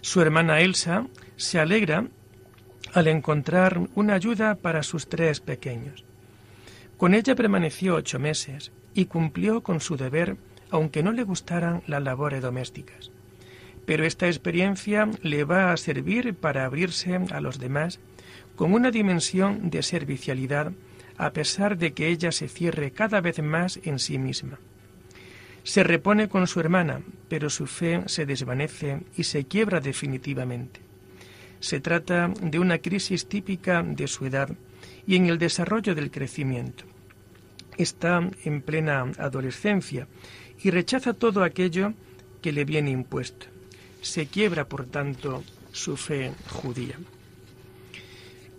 Su 0.00 0.20
hermana 0.20 0.60
Elsa 0.60 1.06
se 1.36 1.58
alegra 1.58 2.08
al 2.94 3.08
encontrar 3.08 3.88
una 3.94 4.14
ayuda 4.14 4.54
para 4.54 4.82
sus 4.82 5.08
tres 5.08 5.40
pequeños. 5.40 6.04
Con 6.96 7.12
ella 7.12 7.34
permaneció 7.34 7.96
ocho 7.96 8.18
meses 8.18 8.72
y 8.94 9.06
cumplió 9.06 9.62
con 9.62 9.80
su 9.80 9.96
deber 9.96 10.36
aunque 10.70 11.02
no 11.02 11.12
le 11.12 11.24
gustaran 11.24 11.82
las 11.86 12.02
labores 12.02 12.40
domésticas 12.40 13.10
pero 13.86 14.04
esta 14.04 14.26
experiencia 14.26 15.10
le 15.22 15.44
va 15.44 15.72
a 15.72 15.76
servir 15.76 16.34
para 16.34 16.64
abrirse 16.64 17.14
a 17.14 17.40
los 17.40 17.58
demás 17.58 18.00
con 18.56 18.72
una 18.72 18.90
dimensión 18.90 19.70
de 19.70 19.82
servicialidad 19.82 20.72
a 21.16 21.32
pesar 21.32 21.76
de 21.76 21.92
que 21.92 22.08
ella 22.08 22.32
se 22.32 22.48
cierre 22.48 22.90
cada 22.90 23.20
vez 23.20 23.40
más 23.40 23.78
en 23.84 23.98
sí 23.98 24.18
misma. 24.18 24.58
Se 25.62 25.82
repone 25.82 26.28
con 26.28 26.46
su 26.46 26.60
hermana, 26.60 27.00
pero 27.28 27.50
su 27.50 27.66
fe 27.66 28.02
se 28.06 28.26
desvanece 28.26 29.00
y 29.16 29.24
se 29.24 29.46
quiebra 29.46 29.80
definitivamente. 29.80 30.80
Se 31.64 31.80
trata 31.80 32.28
de 32.42 32.58
una 32.58 32.76
crisis 32.76 33.24
típica 33.24 33.82
de 33.82 34.06
su 34.06 34.26
edad 34.26 34.50
y 35.06 35.16
en 35.16 35.24
el 35.30 35.38
desarrollo 35.38 35.94
del 35.94 36.10
crecimiento. 36.10 36.84
Está 37.78 38.20
en 38.44 38.60
plena 38.60 39.10
adolescencia 39.16 40.06
y 40.62 40.68
rechaza 40.70 41.14
todo 41.14 41.42
aquello 41.42 41.94
que 42.42 42.52
le 42.52 42.66
viene 42.66 42.90
impuesto. 42.90 43.46
Se 44.02 44.26
quiebra, 44.26 44.68
por 44.68 44.84
tanto, 44.84 45.42
su 45.72 45.96
fe 45.96 46.34
judía. 46.50 46.98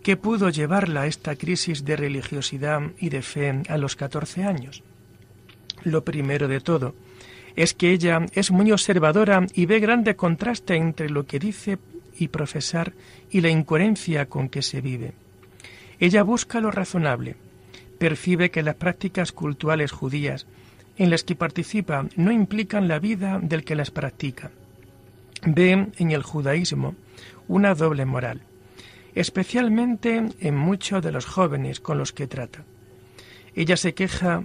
¿Qué 0.02 0.18
pudo 0.18 0.50
llevarla 0.50 1.02
a 1.02 1.08
esta 1.08 1.36
crisis 1.36 1.86
de 1.86 1.98
religiosidad 1.98 2.82
y 2.98 3.10
de 3.10 3.22
fe 3.22 3.62
a 3.70 3.78
los 3.78 3.96
14 3.96 4.46
años? 4.46 4.82
Lo 5.84 6.04
primero 6.04 6.48
de 6.48 6.60
todo 6.60 6.96
es 7.56 7.76
que 7.76 7.92
ella 7.92 8.26
es 8.34 8.50
muy 8.50 8.72
observadora 8.72 9.46
y 9.54 9.68
ve 9.68 9.80
grande 9.80 10.16
contraste 10.16 10.74
entre 10.74 11.12
lo 11.12 11.28
que 11.28 11.38
dice 11.38 11.78
y 12.18 12.30
profesar 12.30 12.94
y 13.30 13.42
la 13.42 13.50
incoherencia 13.50 14.28
con 14.28 14.50
que 14.50 14.62
se 14.62 14.82
vive. 14.82 15.14
Ella 16.00 16.24
busca 16.24 16.60
lo 16.60 16.72
razonable, 16.72 17.36
percibe 17.98 18.52
que 18.52 18.64
las 18.64 18.76
prácticas 18.76 19.32
culturales 19.32 19.92
judías 19.92 20.48
en 20.98 21.10
las 21.10 21.24
que 21.24 21.36
participa 21.36 22.08
no 22.16 22.32
implican 22.32 22.88
la 22.88 23.00
vida 23.00 23.40
del 23.42 23.64
que 23.64 23.76
las 23.76 23.92
practica 23.92 24.52
ve 25.46 25.88
en 25.98 26.12
el 26.12 26.24
judaísmo 26.24 26.96
una 27.48 27.76
doble 27.76 28.06
moral, 28.06 28.42
especialmente 29.14 30.30
en 30.40 30.56
muchos 30.56 31.04
de 31.04 31.12
los 31.12 31.26
jóvenes 31.26 31.80
con 31.80 31.98
los 31.98 32.12
que 32.12 32.28
trata. 32.28 32.66
Ella 33.56 33.78
se 33.78 33.94
queja 33.94 34.44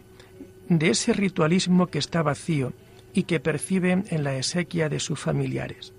de 0.68 0.90
ese 0.90 1.12
ritualismo 1.12 1.88
que 1.88 1.98
está 1.98 2.22
vacío 2.22 2.72
y 3.12 3.24
que 3.24 3.40
percibe 3.40 4.04
en 4.08 4.24
la 4.24 4.36
exequia 4.36 4.88
de 4.88 5.00
sus 5.00 5.18
familiares. 5.18 5.92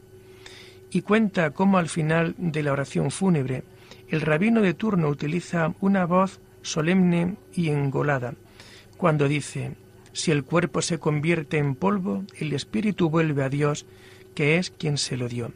Y 0.92 1.02
cuenta 1.02 1.52
cómo 1.52 1.78
al 1.78 1.90
final 1.90 2.36
de 2.38 2.62
la 2.64 2.74
oración 2.74 3.10
fúnebre 3.10 3.64
el 4.10 4.22
rabino 4.22 4.62
de 4.62 4.74
turno 4.74 5.08
utiliza 5.08 5.74
una 5.80 6.06
voz 6.06 6.40
solemne 6.62 7.38
y 7.54 7.70
engolada 7.70 8.36
cuando 9.02 9.28
dice, 9.28 9.72
si 10.14 10.30
el 10.30 10.44
cuerpo 10.44 10.84
se 10.84 11.00
convierte 11.00 11.58
en 11.58 11.74
polvo, 11.74 12.24
el 12.38 12.54
espíritu 12.54 13.10
vuelve 13.10 13.44
a 13.44 13.50
Dios 13.50 13.88
que 14.36 14.58
es 14.58 14.70
quien 14.70 15.00
se 15.00 15.18
lo 15.18 15.28
dio. 15.28 15.54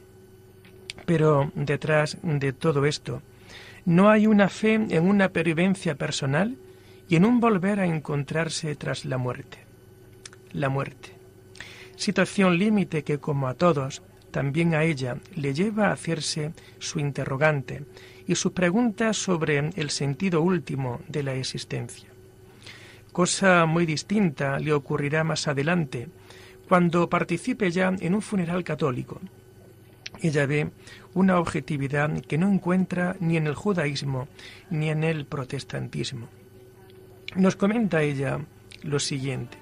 Pero 1.05 1.51
detrás 1.53 2.17
de 2.23 2.53
todo 2.53 2.87
esto, 2.87 3.21
¿no 3.85 4.09
hay 4.09 4.25
una 4.25 4.49
fe 4.49 4.73
en 4.73 5.07
una 5.07 5.29
pervivencia 5.29 5.93
personal 5.93 6.57
y 7.07 7.17
en 7.17 7.25
un 7.25 7.39
volver 7.39 7.79
a 7.79 7.85
encontrarse 7.85 8.75
tras 8.75 9.05
la 9.05 9.19
muerte? 9.19 9.59
La 10.51 10.69
muerte. 10.69 11.11
Situación 11.97 12.57
límite 12.57 13.03
que, 13.03 13.19
como 13.19 13.47
a 13.47 13.53
todos, 13.53 14.01
también 14.35 14.75
a 14.75 14.83
ella 14.83 15.15
le 15.37 15.53
lleva 15.53 15.87
a 15.87 15.93
hacerse 15.93 16.51
su 16.77 16.99
interrogante 16.99 17.85
y 18.27 18.35
sus 18.35 18.51
preguntas 18.51 19.15
sobre 19.15 19.69
el 19.77 19.89
sentido 19.89 20.41
último 20.41 20.99
de 21.07 21.23
la 21.23 21.35
existencia. 21.35 22.09
Cosa 23.13 23.65
muy 23.65 23.85
distinta 23.85 24.59
le 24.59 24.73
ocurrirá 24.73 25.23
más 25.23 25.47
adelante, 25.47 26.09
cuando 26.67 27.09
participe 27.09 27.71
ya 27.71 27.95
en 27.97 28.13
un 28.13 28.21
funeral 28.21 28.65
católico. 28.65 29.21
Ella 30.21 30.45
ve 30.45 30.69
una 31.13 31.39
objetividad 31.39 32.19
que 32.19 32.37
no 32.37 32.51
encuentra 32.51 33.15
ni 33.21 33.37
en 33.37 33.47
el 33.47 33.55
judaísmo 33.55 34.27
ni 34.69 34.89
en 34.89 35.05
el 35.05 35.25
protestantismo. 35.25 36.27
Nos 37.37 37.55
comenta 37.55 38.03
ella 38.03 38.41
lo 38.83 38.99
siguiente. 38.99 39.57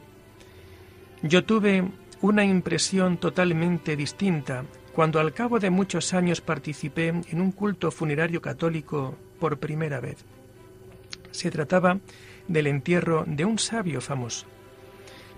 Yo 1.21 1.45
tuve 1.45 1.91
una 2.23 2.45
impresión 2.45 3.17
totalmente 3.17 3.97
distinta 3.97 4.63
cuando 4.93 5.19
al 5.19 5.33
cabo 5.33 5.59
de 5.59 5.69
muchos 5.69 6.13
años 6.13 6.39
participé 6.39 7.09
en 7.09 7.41
un 7.41 7.51
culto 7.51 7.91
funerario 7.91 8.41
católico 8.41 9.17
por 9.41 9.59
primera 9.59 9.99
vez. 9.99 10.23
Se 11.31 11.51
trataba 11.51 11.99
del 12.47 12.67
entierro 12.67 13.25
de 13.27 13.43
un 13.43 13.59
sabio 13.59 13.99
famoso. 13.99 14.45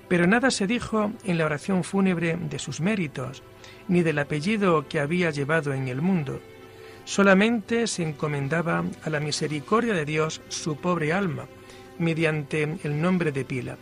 Pero 0.08 0.28
nada 0.28 0.52
se 0.52 0.67
dijo 0.67 1.12
en 1.24 1.39
la 1.39 1.45
oración 1.45 1.84
fúnebre 1.84 2.38
de 2.38 2.60
sus 2.60 2.82
méritos, 2.82 3.41
ni 3.88 4.04
del 4.04 4.19
apellido 4.19 4.88
que 4.88 5.00
había 5.00 5.32
llevado 5.32 5.74
en 5.74 5.88
el 5.88 6.04
mundo. 6.04 6.39
Solamente 7.04 7.88
se 7.88 8.04
encomendaba 8.04 8.84
a 9.04 9.10
la 9.10 9.19
misericordia 9.19 9.95
de 9.95 10.06
Dios 10.06 10.39
su 10.50 10.76
pobre 10.76 11.13
alma, 11.13 11.48
mediante 11.98 12.78
el 12.84 13.02
nombre 13.02 13.32
de 13.32 13.43
Pila. 13.43 13.76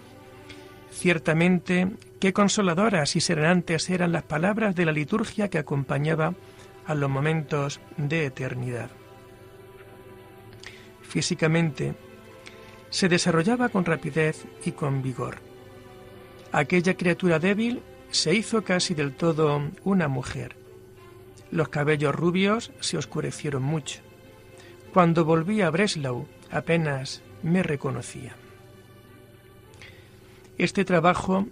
Ciertamente, 0.93 1.89
qué 2.19 2.33
consoladoras 2.33 3.15
y 3.15 3.21
serenantes 3.21 3.89
eran 3.89 4.11
las 4.11 4.23
palabras 4.23 4.75
de 4.75 4.85
la 4.85 4.91
liturgia 4.91 5.49
que 5.49 5.57
acompañaba 5.57 6.35
a 6.85 6.95
los 6.95 7.09
momentos 7.09 7.81
de 7.97 8.25
eternidad. 8.25 8.89
Físicamente, 11.01 11.95
se 12.89 13.09
desarrollaba 13.09 13.69
con 13.69 13.85
rapidez 13.85 14.45
y 14.65 14.71
con 14.71 15.01
vigor. 15.01 15.37
Aquella 16.51 16.95
criatura 16.95 17.39
débil 17.39 17.81
se 18.11 18.35
hizo 18.35 18.63
casi 18.63 18.93
del 18.93 19.15
todo 19.15 19.61
una 19.83 20.07
mujer. 20.07 20.55
Los 21.51 21.69
cabellos 21.69 22.13
rubios 22.13 22.71
se 22.79 22.97
oscurecieron 22.97 23.63
mucho. 23.63 23.99
Cuando 24.93 25.25
volví 25.25 25.61
a 25.61 25.71
Breslau 25.71 26.27
apenas 26.51 27.23
me 27.41 27.63
reconocía. 27.63 28.35
Este 30.57 30.85
trabajo 30.85 31.47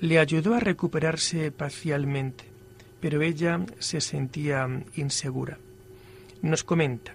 le 0.00 0.18
ayudó 0.18 0.54
a 0.54 0.60
recuperarse 0.60 1.50
parcialmente, 1.50 2.44
pero 3.00 3.22
ella 3.22 3.60
se 3.78 4.00
sentía 4.00 4.68
insegura. 4.96 5.58
Nos 6.42 6.64
comenta, 6.64 7.14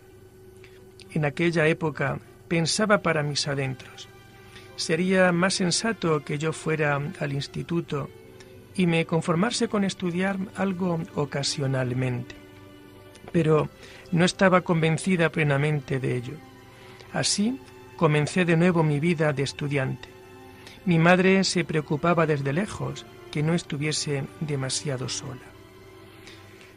en 1.13 1.25
aquella 1.25 1.67
época 1.67 2.19
pensaba 2.47 3.01
para 3.01 3.23
mis 3.23 3.47
adentros, 3.47 4.07
sería 4.75 5.31
más 5.31 5.55
sensato 5.55 6.23
que 6.23 6.37
yo 6.37 6.53
fuera 6.53 6.99
al 7.19 7.33
instituto 7.33 8.09
y 8.75 8.87
me 8.87 9.05
conformase 9.05 9.67
con 9.67 9.83
estudiar 9.83 10.37
algo 10.55 10.99
ocasionalmente. 11.15 12.35
Pero 13.31 13.69
no 14.11 14.25
estaba 14.25 14.61
convencida 14.61 15.31
plenamente 15.31 15.99
de 15.99 16.17
ello. 16.17 16.33
Así 17.13 17.59
comencé 17.97 18.45
de 18.45 18.57
nuevo 18.57 18.83
mi 18.83 18.99
vida 18.99 19.33
de 19.33 19.43
estudiante. 19.43 20.10
Mi 20.83 20.97
madre 20.97 21.43
se 21.43 21.63
preocupaba 21.63 22.25
desde 22.25 22.53
lejos 22.53 23.05
que 23.31 23.43
no 23.43 23.53
estuviese 23.53 24.25
demasiado 24.39 25.09
sola. 25.09 25.41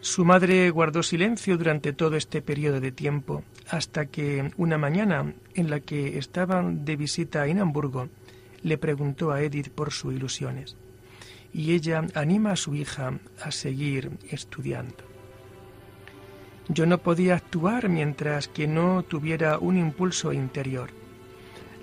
Su 0.01 0.27
madre 0.27 0.69
guardó 0.69 1.03
silencio 1.03 1.57
durante 1.57 1.95
todo 1.95 2.17
este 2.17 2.43
periodo 2.43 2.81
de 2.81 2.93
tiempo, 2.93 3.43
hasta 3.71 4.05
que 4.05 4.51
una 4.59 4.77
mañana 4.77 5.33
en 5.55 5.71
la 5.71 5.81
que 5.81 6.19
estaban 6.19 6.85
de 6.85 6.97
visita 6.97 7.47
en 7.47 7.61
Hamburgo, 7.61 8.11
le 8.63 8.77
preguntó 8.77 9.31
a 9.31 9.41
Edith 9.41 9.71
por 9.71 9.93
sus 9.93 10.13
ilusiones. 10.13 10.77
Y 11.55 11.73
ella 11.73 12.05
anima 12.15 12.53
a 12.53 12.57
su 12.57 12.75
hija 12.75 13.19
a 13.43 13.51
seguir 13.51 14.11
estudiando. 14.31 15.05
Yo 16.69 16.85
no 16.85 16.99
podía 16.99 17.37
actuar 17.37 17.89
mientras 17.89 18.49
que 18.49 18.67
no 18.67 19.03
tuviera 19.05 19.59
un 19.59 19.79
impulso 19.79 20.35
interior. 20.35 20.91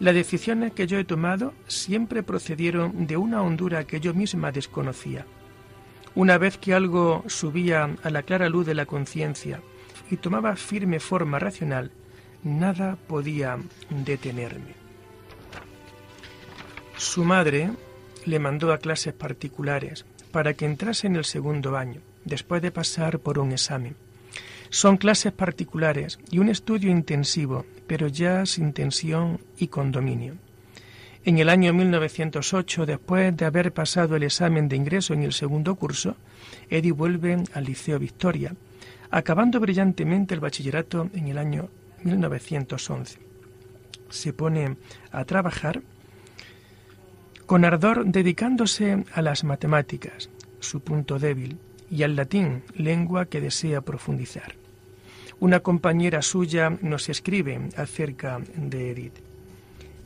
Las 0.02 0.16
decisiones 0.16 0.74
que 0.74 0.88
yo 0.88 0.98
he 0.98 1.04
tomado 1.04 1.54
siempre 1.68 2.24
procedieron 2.24 3.06
de 3.06 3.18
una 3.18 3.44
hondura 3.44 3.86
que 3.86 4.00
yo 4.00 4.16
misma 4.16 4.52
desconocía. 4.52 5.28
Una 6.16 6.40
vez 6.40 6.58
que 6.58 6.74
algo 6.74 7.24
subía 7.28 7.88
a 8.02 8.10
la 8.10 8.24
clara 8.24 8.50
luz 8.50 8.66
de 8.66 8.74
la 8.74 8.88
conciencia 8.88 9.62
y 10.10 10.18
tomaba 10.18 10.56
firme 10.56 11.00
forma 11.00 11.38
racional, 11.38 11.92
nada 12.42 12.98
podía 13.08 13.60
detenerme. 13.92 14.74
Su 16.98 17.24
madre 17.24 17.70
le 18.26 18.40
mandó 18.40 18.74
a 18.74 18.80
clases 18.80 19.14
particulares 19.14 20.08
para 20.32 20.56
que 20.56 20.66
entrase 20.66 21.06
en 21.06 21.16
el 21.16 21.26
segundo 21.26 21.78
año, 21.78 22.02
después 22.26 22.64
de 22.64 22.72
pasar 22.72 23.20
por 23.20 23.38
un 23.38 23.52
examen. 23.52 23.96
Son 24.74 24.96
clases 24.96 25.34
particulares 25.34 26.18
y 26.32 26.40
un 26.40 26.48
estudio 26.48 26.92
intensivo, 26.92 27.66
pero 27.88 28.08
ya 28.08 28.46
sin 28.46 28.72
tensión 28.72 29.42
y 29.58 29.68
con 29.68 29.92
dominio. 29.92 30.36
En 31.26 31.40
el 31.40 31.50
año 31.50 31.74
1908, 31.74 32.86
después 32.86 33.36
de 33.36 33.44
haber 33.44 33.74
pasado 33.74 34.16
el 34.16 34.24
examen 34.24 34.70
de 34.70 34.78
ingreso 34.78 35.14
en 35.14 35.24
el 35.24 35.34
segundo 35.34 35.76
curso, 35.76 36.16
Eddie 36.70 36.94
vuelve 36.94 37.44
al 37.54 37.66
Liceo 37.66 38.00
Victoria, 38.00 38.56
acabando 39.10 39.60
brillantemente 39.60 40.36
el 40.36 40.40
bachillerato 40.40 41.10
en 41.14 41.28
el 41.28 41.38
año 41.38 41.68
1911. 42.04 43.20
Se 44.10 44.32
pone 44.32 44.78
a 45.12 45.26
trabajar 45.26 45.82
con 47.46 47.66
ardor 47.66 48.06
dedicándose 48.06 49.04
a 49.14 49.22
las 49.22 49.44
matemáticas, 49.44 50.30
su 50.62 50.80
punto 50.80 51.20
débil, 51.20 51.58
y 51.90 52.04
al 52.04 52.16
latín, 52.16 52.64
lengua 52.74 53.26
que 53.26 53.42
desea 53.42 53.82
profundizar. 53.82 54.61
Una 55.42 55.62
compañera 55.62 56.22
suya 56.22 56.78
nos 56.84 57.10
escribe 57.10 57.60
acerca 57.76 58.40
de 58.56 58.92
Edith. 58.92 59.16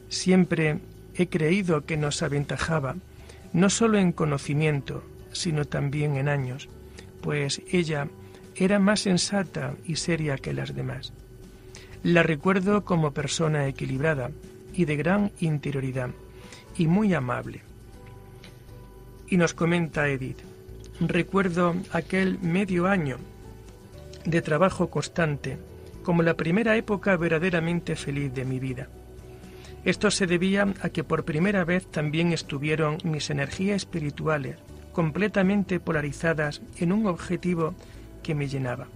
Siempre 0.08 0.80
he 1.14 1.28
creído 1.28 1.86
que 1.86 1.98
nos 1.98 2.24
aventajaba, 2.24 2.96
no 3.52 3.70
solo 3.70 3.98
en 3.98 4.14
conocimiento, 4.14 5.04
sino 5.34 5.66
también 5.66 6.16
en 6.16 6.30
años, 6.30 6.70
pues 7.20 7.62
ella 7.70 8.08
era 8.56 8.80
más 8.80 9.02
sensata 9.02 9.76
y 9.86 9.98
seria 9.98 10.38
que 10.38 10.54
las 10.54 10.74
demás. 10.74 11.12
La 12.02 12.24
recuerdo 12.24 12.86
como 12.86 13.12
persona 13.12 13.68
equilibrada 13.68 14.32
y 14.74 14.86
de 14.86 14.96
gran 14.96 15.34
interioridad, 15.42 16.12
y 16.78 16.88
muy 16.88 17.14
amable. 17.14 17.62
Y 19.28 19.36
nos 19.36 19.54
comenta 19.54 20.08
Edith, 20.08 20.40
recuerdo 21.02 21.76
aquel 21.92 22.40
medio 22.40 22.88
año 22.88 23.18
de 24.26 24.42
trabajo 24.42 24.90
constante 24.90 25.58
como 26.04 26.22
la 26.22 26.36
primera 26.36 26.76
época 26.76 27.18
verdaderamente 27.18 27.96
feliz 27.96 28.34
de 28.34 28.46
mi 28.46 28.60
vida. 28.60 28.88
Esto 29.86 30.10
se 30.12 30.28
debía 30.28 30.68
a 30.82 30.90
que 30.90 31.04
por 31.04 31.26
primera 31.26 31.64
vez 31.64 31.86
también 31.88 32.32
estuvieron 32.32 32.98
mis 33.04 33.30
energías 33.30 33.78
espirituales 33.78 34.58
completamente 34.94 35.80
polarizadas 35.80 36.62
en 36.78 36.92
un 36.92 37.06
objetivo 37.08 37.76
que 38.24 38.34
me 38.34 38.48
llenaba. 38.48 38.88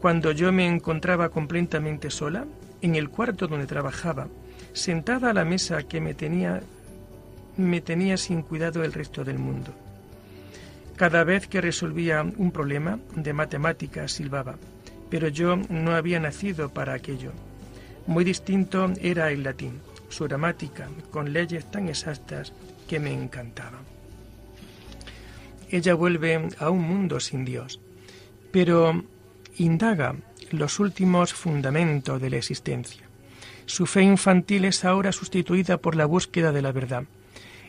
Cuando 0.00 0.32
yo 0.32 0.52
me 0.52 0.66
encontraba 0.66 1.28
completamente 1.28 2.10
sola, 2.10 2.46
en 2.82 2.96
el 2.96 3.08
cuarto 3.08 3.46
donde 3.46 3.66
trabajaba, 3.66 4.28
sentada 4.72 5.30
a 5.30 5.34
la 5.34 5.44
mesa 5.44 5.84
que 5.84 6.00
me 6.00 6.12
tenía, 6.12 6.60
me 7.56 7.80
tenía 7.80 8.16
sin 8.16 8.42
cuidado 8.42 8.82
el 8.82 8.92
resto 8.92 9.24
del 9.24 9.38
mundo. 9.38 9.72
Cada 10.96 11.24
vez 11.24 11.48
que 11.48 11.60
resolvía 11.60 12.22
un 12.22 12.50
problema 12.52 12.98
de 13.16 13.32
matemáticas 13.32 14.12
silbaba, 14.12 14.56
pero 15.10 15.28
yo 15.28 15.56
no 15.68 15.94
había 15.94 16.20
nacido 16.20 16.70
para 16.72 16.94
aquello. 16.94 17.32
Muy 18.06 18.24
distinto 18.24 18.92
era 19.00 19.30
el 19.30 19.42
latín 19.42 19.80
su 20.14 20.24
gramática, 20.24 20.88
con 21.10 21.32
leyes 21.32 21.68
tan 21.70 21.88
exactas 21.88 22.52
que 22.88 23.00
me 23.00 23.12
encantaban. 23.12 23.82
Ella 25.70 25.94
vuelve 25.94 26.48
a 26.58 26.70
un 26.70 26.82
mundo 26.82 27.18
sin 27.18 27.44
Dios, 27.44 27.80
pero 28.52 29.04
indaga 29.56 30.14
los 30.50 30.78
últimos 30.78 31.34
fundamentos 31.34 32.20
de 32.20 32.30
la 32.30 32.36
existencia. 32.36 33.02
Su 33.66 33.86
fe 33.86 34.02
infantil 34.02 34.66
es 34.66 34.84
ahora 34.84 35.10
sustituida 35.10 35.78
por 35.78 35.96
la 35.96 36.06
búsqueda 36.06 36.52
de 36.52 36.62
la 36.62 36.70
verdad. 36.70 37.04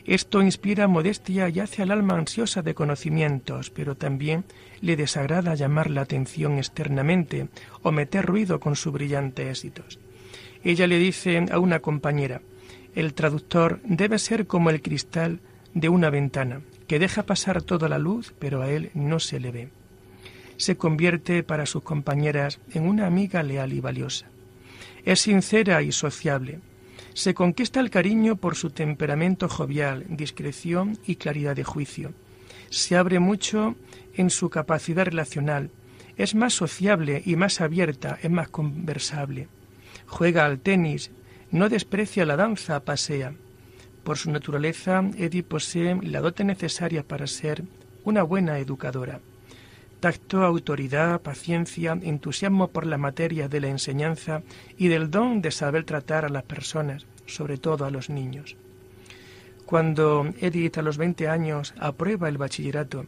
Esto 0.06 0.40
inspira 0.40 0.86
modestia 0.86 1.48
y 1.48 1.58
hace 1.58 1.82
al 1.82 1.90
alma 1.90 2.14
ansiosa 2.14 2.62
de 2.62 2.74
conocimientos, 2.74 3.70
pero 3.70 3.96
también 3.96 4.44
le 4.80 4.94
desagrada 4.94 5.56
llamar 5.56 5.90
la 5.90 6.02
atención 6.02 6.58
externamente 6.58 7.48
o 7.82 7.90
meter 7.90 8.24
ruido 8.24 8.60
con 8.60 8.76
sus 8.76 8.92
brillantes 8.92 9.48
éxitos. 9.48 9.98
Ella 10.62 10.86
le 10.86 10.98
dice 10.98 11.44
a 11.50 11.58
una 11.58 11.80
compañera, 11.80 12.40
el 12.94 13.14
traductor 13.14 13.80
debe 13.84 14.18
ser 14.20 14.46
como 14.46 14.70
el 14.70 14.80
cristal 14.80 15.40
de 15.74 15.88
una 15.88 16.08
ventana, 16.08 16.60
que 16.86 17.00
deja 17.00 17.24
pasar 17.24 17.60
toda 17.62 17.88
la 17.88 17.98
luz, 17.98 18.32
pero 18.38 18.62
a 18.62 18.70
él 18.70 18.90
no 18.94 19.18
se 19.18 19.40
le 19.40 19.50
ve. 19.50 19.68
Se 20.56 20.76
convierte 20.76 21.42
para 21.42 21.66
sus 21.66 21.82
compañeras 21.82 22.60
en 22.72 22.88
una 22.88 23.06
amiga 23.06 23.42
leal 23.42 23.72
y 23.72 23.80
valiosa. 23.80 24.26
Es 25.04 25.20
sincera 25.20 25.82
y 25.82 25.92
sociable. 25.92 26.60
Se 27.16 27.32
conquista 27.32 27.80
el 27.80 27.88
cariño 27.88 28.36
por 28.36 28.54
su 28.54 28.68
temperamento 28.70 29.48
jovial, 29.48 30.04
discreción 30.08 30.98
y 31.06 31.16
claridad 31.16 31.56
de 31.56 31.64
juicio. 31.64 32.12
Se 32.70 32.94
abre 32.94 33.18
mucho 33.18 33.74
en 34.14 34.30
su 34.30 34.50
capacidad 34.50 35.06
relacional. 35.06 35.70
Es 36.16 36.34
más 36.34 36.52
sociable 36.52 37.22
y 37.26 37.34
más 37.34 37.60
abierta, 37.60 38.18
es 38.22 38.30
más 38.30 38.48
conversable 38.48 39.48
juega 40.06 40.46
al 40.46 40.60
tenis, 40.60 41.10
no 41.50 41.68
desprecia 41.68 42.24
la 42.24 42.36
danza, 42.36 42.80
pasea. 42.80 43.34
Por 44.04 44.18
su 44.18 44.30
naturaleza, 44.30 45.02
Eddie 45.18 45.42
posee 45.42 45.98
la 46.02 46.20
dote 46.20 46.44
necesaria 46.44 47.02
para 47.02 47.26
ser 47.26 47.64
una 48.04 48.22
buena 48.22 48.58
educadora. 48.58 49.20
Tacto, 50.00 50.42
autoridad, 50.42 51.22
paciencia, 51.22 51.98
entusiasmo 52.02 52.68
por 52.68 52.86
la 52.86 52.98
materia 52.98 53.48
de 53.48 53.60
la 53.60 53.68
enseñanza 53.68 54.42
y 54.76 54.88
del 54.88 55.10
don 55.10 55.40
de 55.40 55.50
saber 55.50 55.84
tratar 55.84 56.24
a 56.24 56.28
las 56.28 56.42
personas, 56.42 57.06
sobre 57.26 57.56
todo 57.56 57.86
a 57.86 57.90
los 57.90 58.10
niños. 58.10 58.56
Cuando 59.64 60.32
Edith 60.40 60.78
a 60.78 60.82
los 60.82 60.98
20 60.98 61.28
años 61.28 61.74
aprueba 61.78 62.28
el 62.28 62.38
bachillerato, 62.38 63.06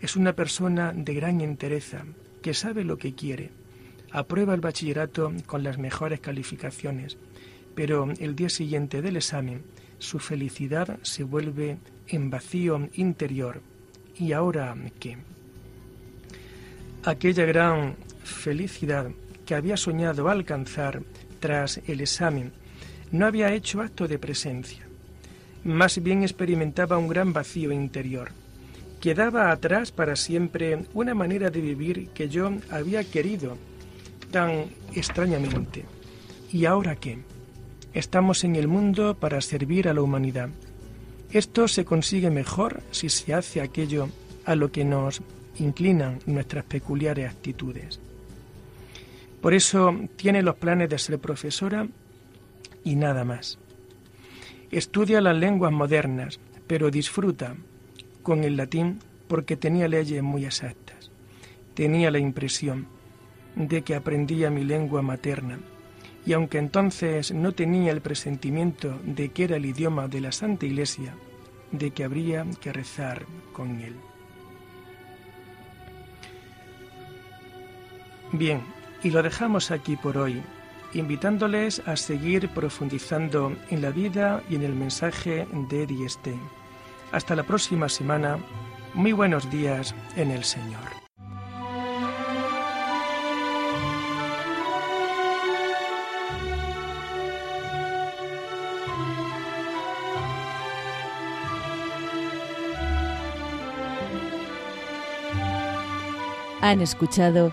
es 0.00 0.16
una 0.16 0.34
persona 0.34 0.92
de 0.94 1.14
gran 1.14 1.40
entereza, 1.40 2.04
que 2.42 2.52
sabe 2.52 2.84
lo 2.84 2.98
que 2.98 3.14
quiere. 3.14 3.52
Aprueba 4.10 4.54
el 4.54 4.60
bachillerato 4.60 5.32
con 5.46 5.62
las 5.62 5.78
mejores 5.78 6.20
calificaciones, 6.20 7.16
pero 7.74 8.08
el 8.18 8.36
día 8.36 8.50
siguiente 8.50 9.02
del 9.02 9.16
examen 9.16 9.62
su 9.98 10.18
felicidad 10.18 10.98
se 11.02 11.24
vuelve 11.24 11.78
en 12.08 12.28
vacío 12.28 12.88
interior. 12.94 13.62
¿Y 14.16 14.32
ahora 14.32 14.76
qué? 15.00 15.16
Aquella 17.06 17.44
gran 17.44 17.96
felicidad 18.22 19.10
que 19.44 19.54
había 19.54 19.76
soñado 19.76 20.30
alcanzar 20.30 21.02
tras 21.38 21.78
el 21.86 22.00
examen 22.00 22.52
no 23.12 23.26
había 23.26 23.52
hecho 23.52 23.82
acto 23.82 24.08
de 24.08 24.18
presencia. 24.18 24.88
Más 25.64 26.02
bien 26.02 26.22
experimentaba 26.22 26.96
un 26.96 27.08
gran 27.08 27.34
vacío 27.34 27.72
interior. 27.72 28.30
Quedaba 29.02 29.50
atrás 29.50 29.92
para 29.92 30.16
siempre 30.16 30.86
una 30.94 31.14
manera 31.14 31.50
de 31.50 31.60
vivir 31.60 32.08
que 32.14 32.30
yo 32.30 32.50
había 32.70 33.04
querido 33.04 33.58
tan 34.30 34.70
extrañamente. 34.94 35.84
¿Y 36.50 36.64
ahora 36.64 36.96
qué? 36.96 37.18
Estamos 37.92 38.44
en 38.44 38.56
el 38.56 38.66
mundo 38.66 39.14
para 39.14 39.42
servir 39.42 39.88
a 39.88 39.94
la 39.94 40.00
humanidad. 40.00 40.48
Esto 41.30 41.68
se 41.68 41.84
consigue 41.84 42.30
mejor 42.30 42.82
si 42.92 43.10
se 43.10 43.34
hace 43.34 43.60
aquello 43.60 44.08
a 44.46 44.54
lo 44.54 44.72
que 44.72 44.84
nos 44.84 45.20
inclinan 45.58 46.18
nuestras 46.26 46.64
peculiares 46.64 47.30
actitudes. 47.30 48.00
Por 49.40 49.54
eso 49.54 49.94
tiene 50.16 50.42
los 50.42 50.56
planes 50.56 50.88
de 50.88 50.98
ser 50.98 51.18
profesora 51.18 51.86
y 52.82 52.96
nada 52.96 53.24
más. 53.24 53.58
Estudia 54.70 55.20
las 55.20 55.36
lenguas 55.36 55.72
modernas, 55.72 56.40
pero 56.66 56.90
disfruta 56.90 57.54
con 58.22 58.42
el 58.42 58.56
latín 58.56 59.00
porque 59.28 59.56
tenía 59.56 59.86
leyes 59.86 60.22
muy 60.22 60.44
exactas. 60.44 61.10
Tenía 61.74 62.10
la 62.10 62.18
impresión 62.18 62.86
de 63.54 63.82
que 63.82 63.94
aprendía 63.94 64.50
mi 64.50 64.64
lengua 64.64 65.02
materna 65.02 65.58
y 66.26 66.32
aunque 66.32 66.58
entonces 66.58 67.32
no 67.32 67.52
tenía 67.52 67.92
el 67.92 68.00
presentimiento 68.00 68.98
de 69.04 69.28
que 69.28 69.44
era 69.44 69.56
el 69.56 69.66
idioma 69.66 70.08
de 70.08 70.20
la 70.22 70.32
Santa 70.32 70.66
Iglesia, 70.66 71.14
de 71.70 71.90
que 71.90 72.04
habría 72.04 72.46
que 72.60 72.72
rezar 72.72 73.26
con 73.52 73.80
él. 73.80 73.94
Bien, 78.36 78.60
y 79.04 79.10
lo 79.10 79.22
dejamos 79.22 79.70
aquí 79.70 79.94
por 79.94 80.18
hoy, 80.18 80.42
invitándoles 80.92 81.80
a 81.86 81.94
seguir 81.94 82.48
profundizando 82.48 83.52
en 83.70 83.80
la 83.80 83.90
vida 83.90 84.42
y 84.50 84.56
en 84.56 84.64
el 84.64 84.74
mensaje 84.74 85.46
de 85.52 85.84
Eddie 85.84 86.08
Stein. 86.08 86.40
Hasta 87.12 87.36
la 87.36 87.44
próxima 87.44 87.88
semana. 87.88 88.38
Muy 88.92 89.12
buenos 89.12 89.48
días 89.52 89.94
en 90.16 90.32
el 90.32 90.42
Señor. 90.42 90.80
Han 106.62 106.80
escuchado 106.80 107.52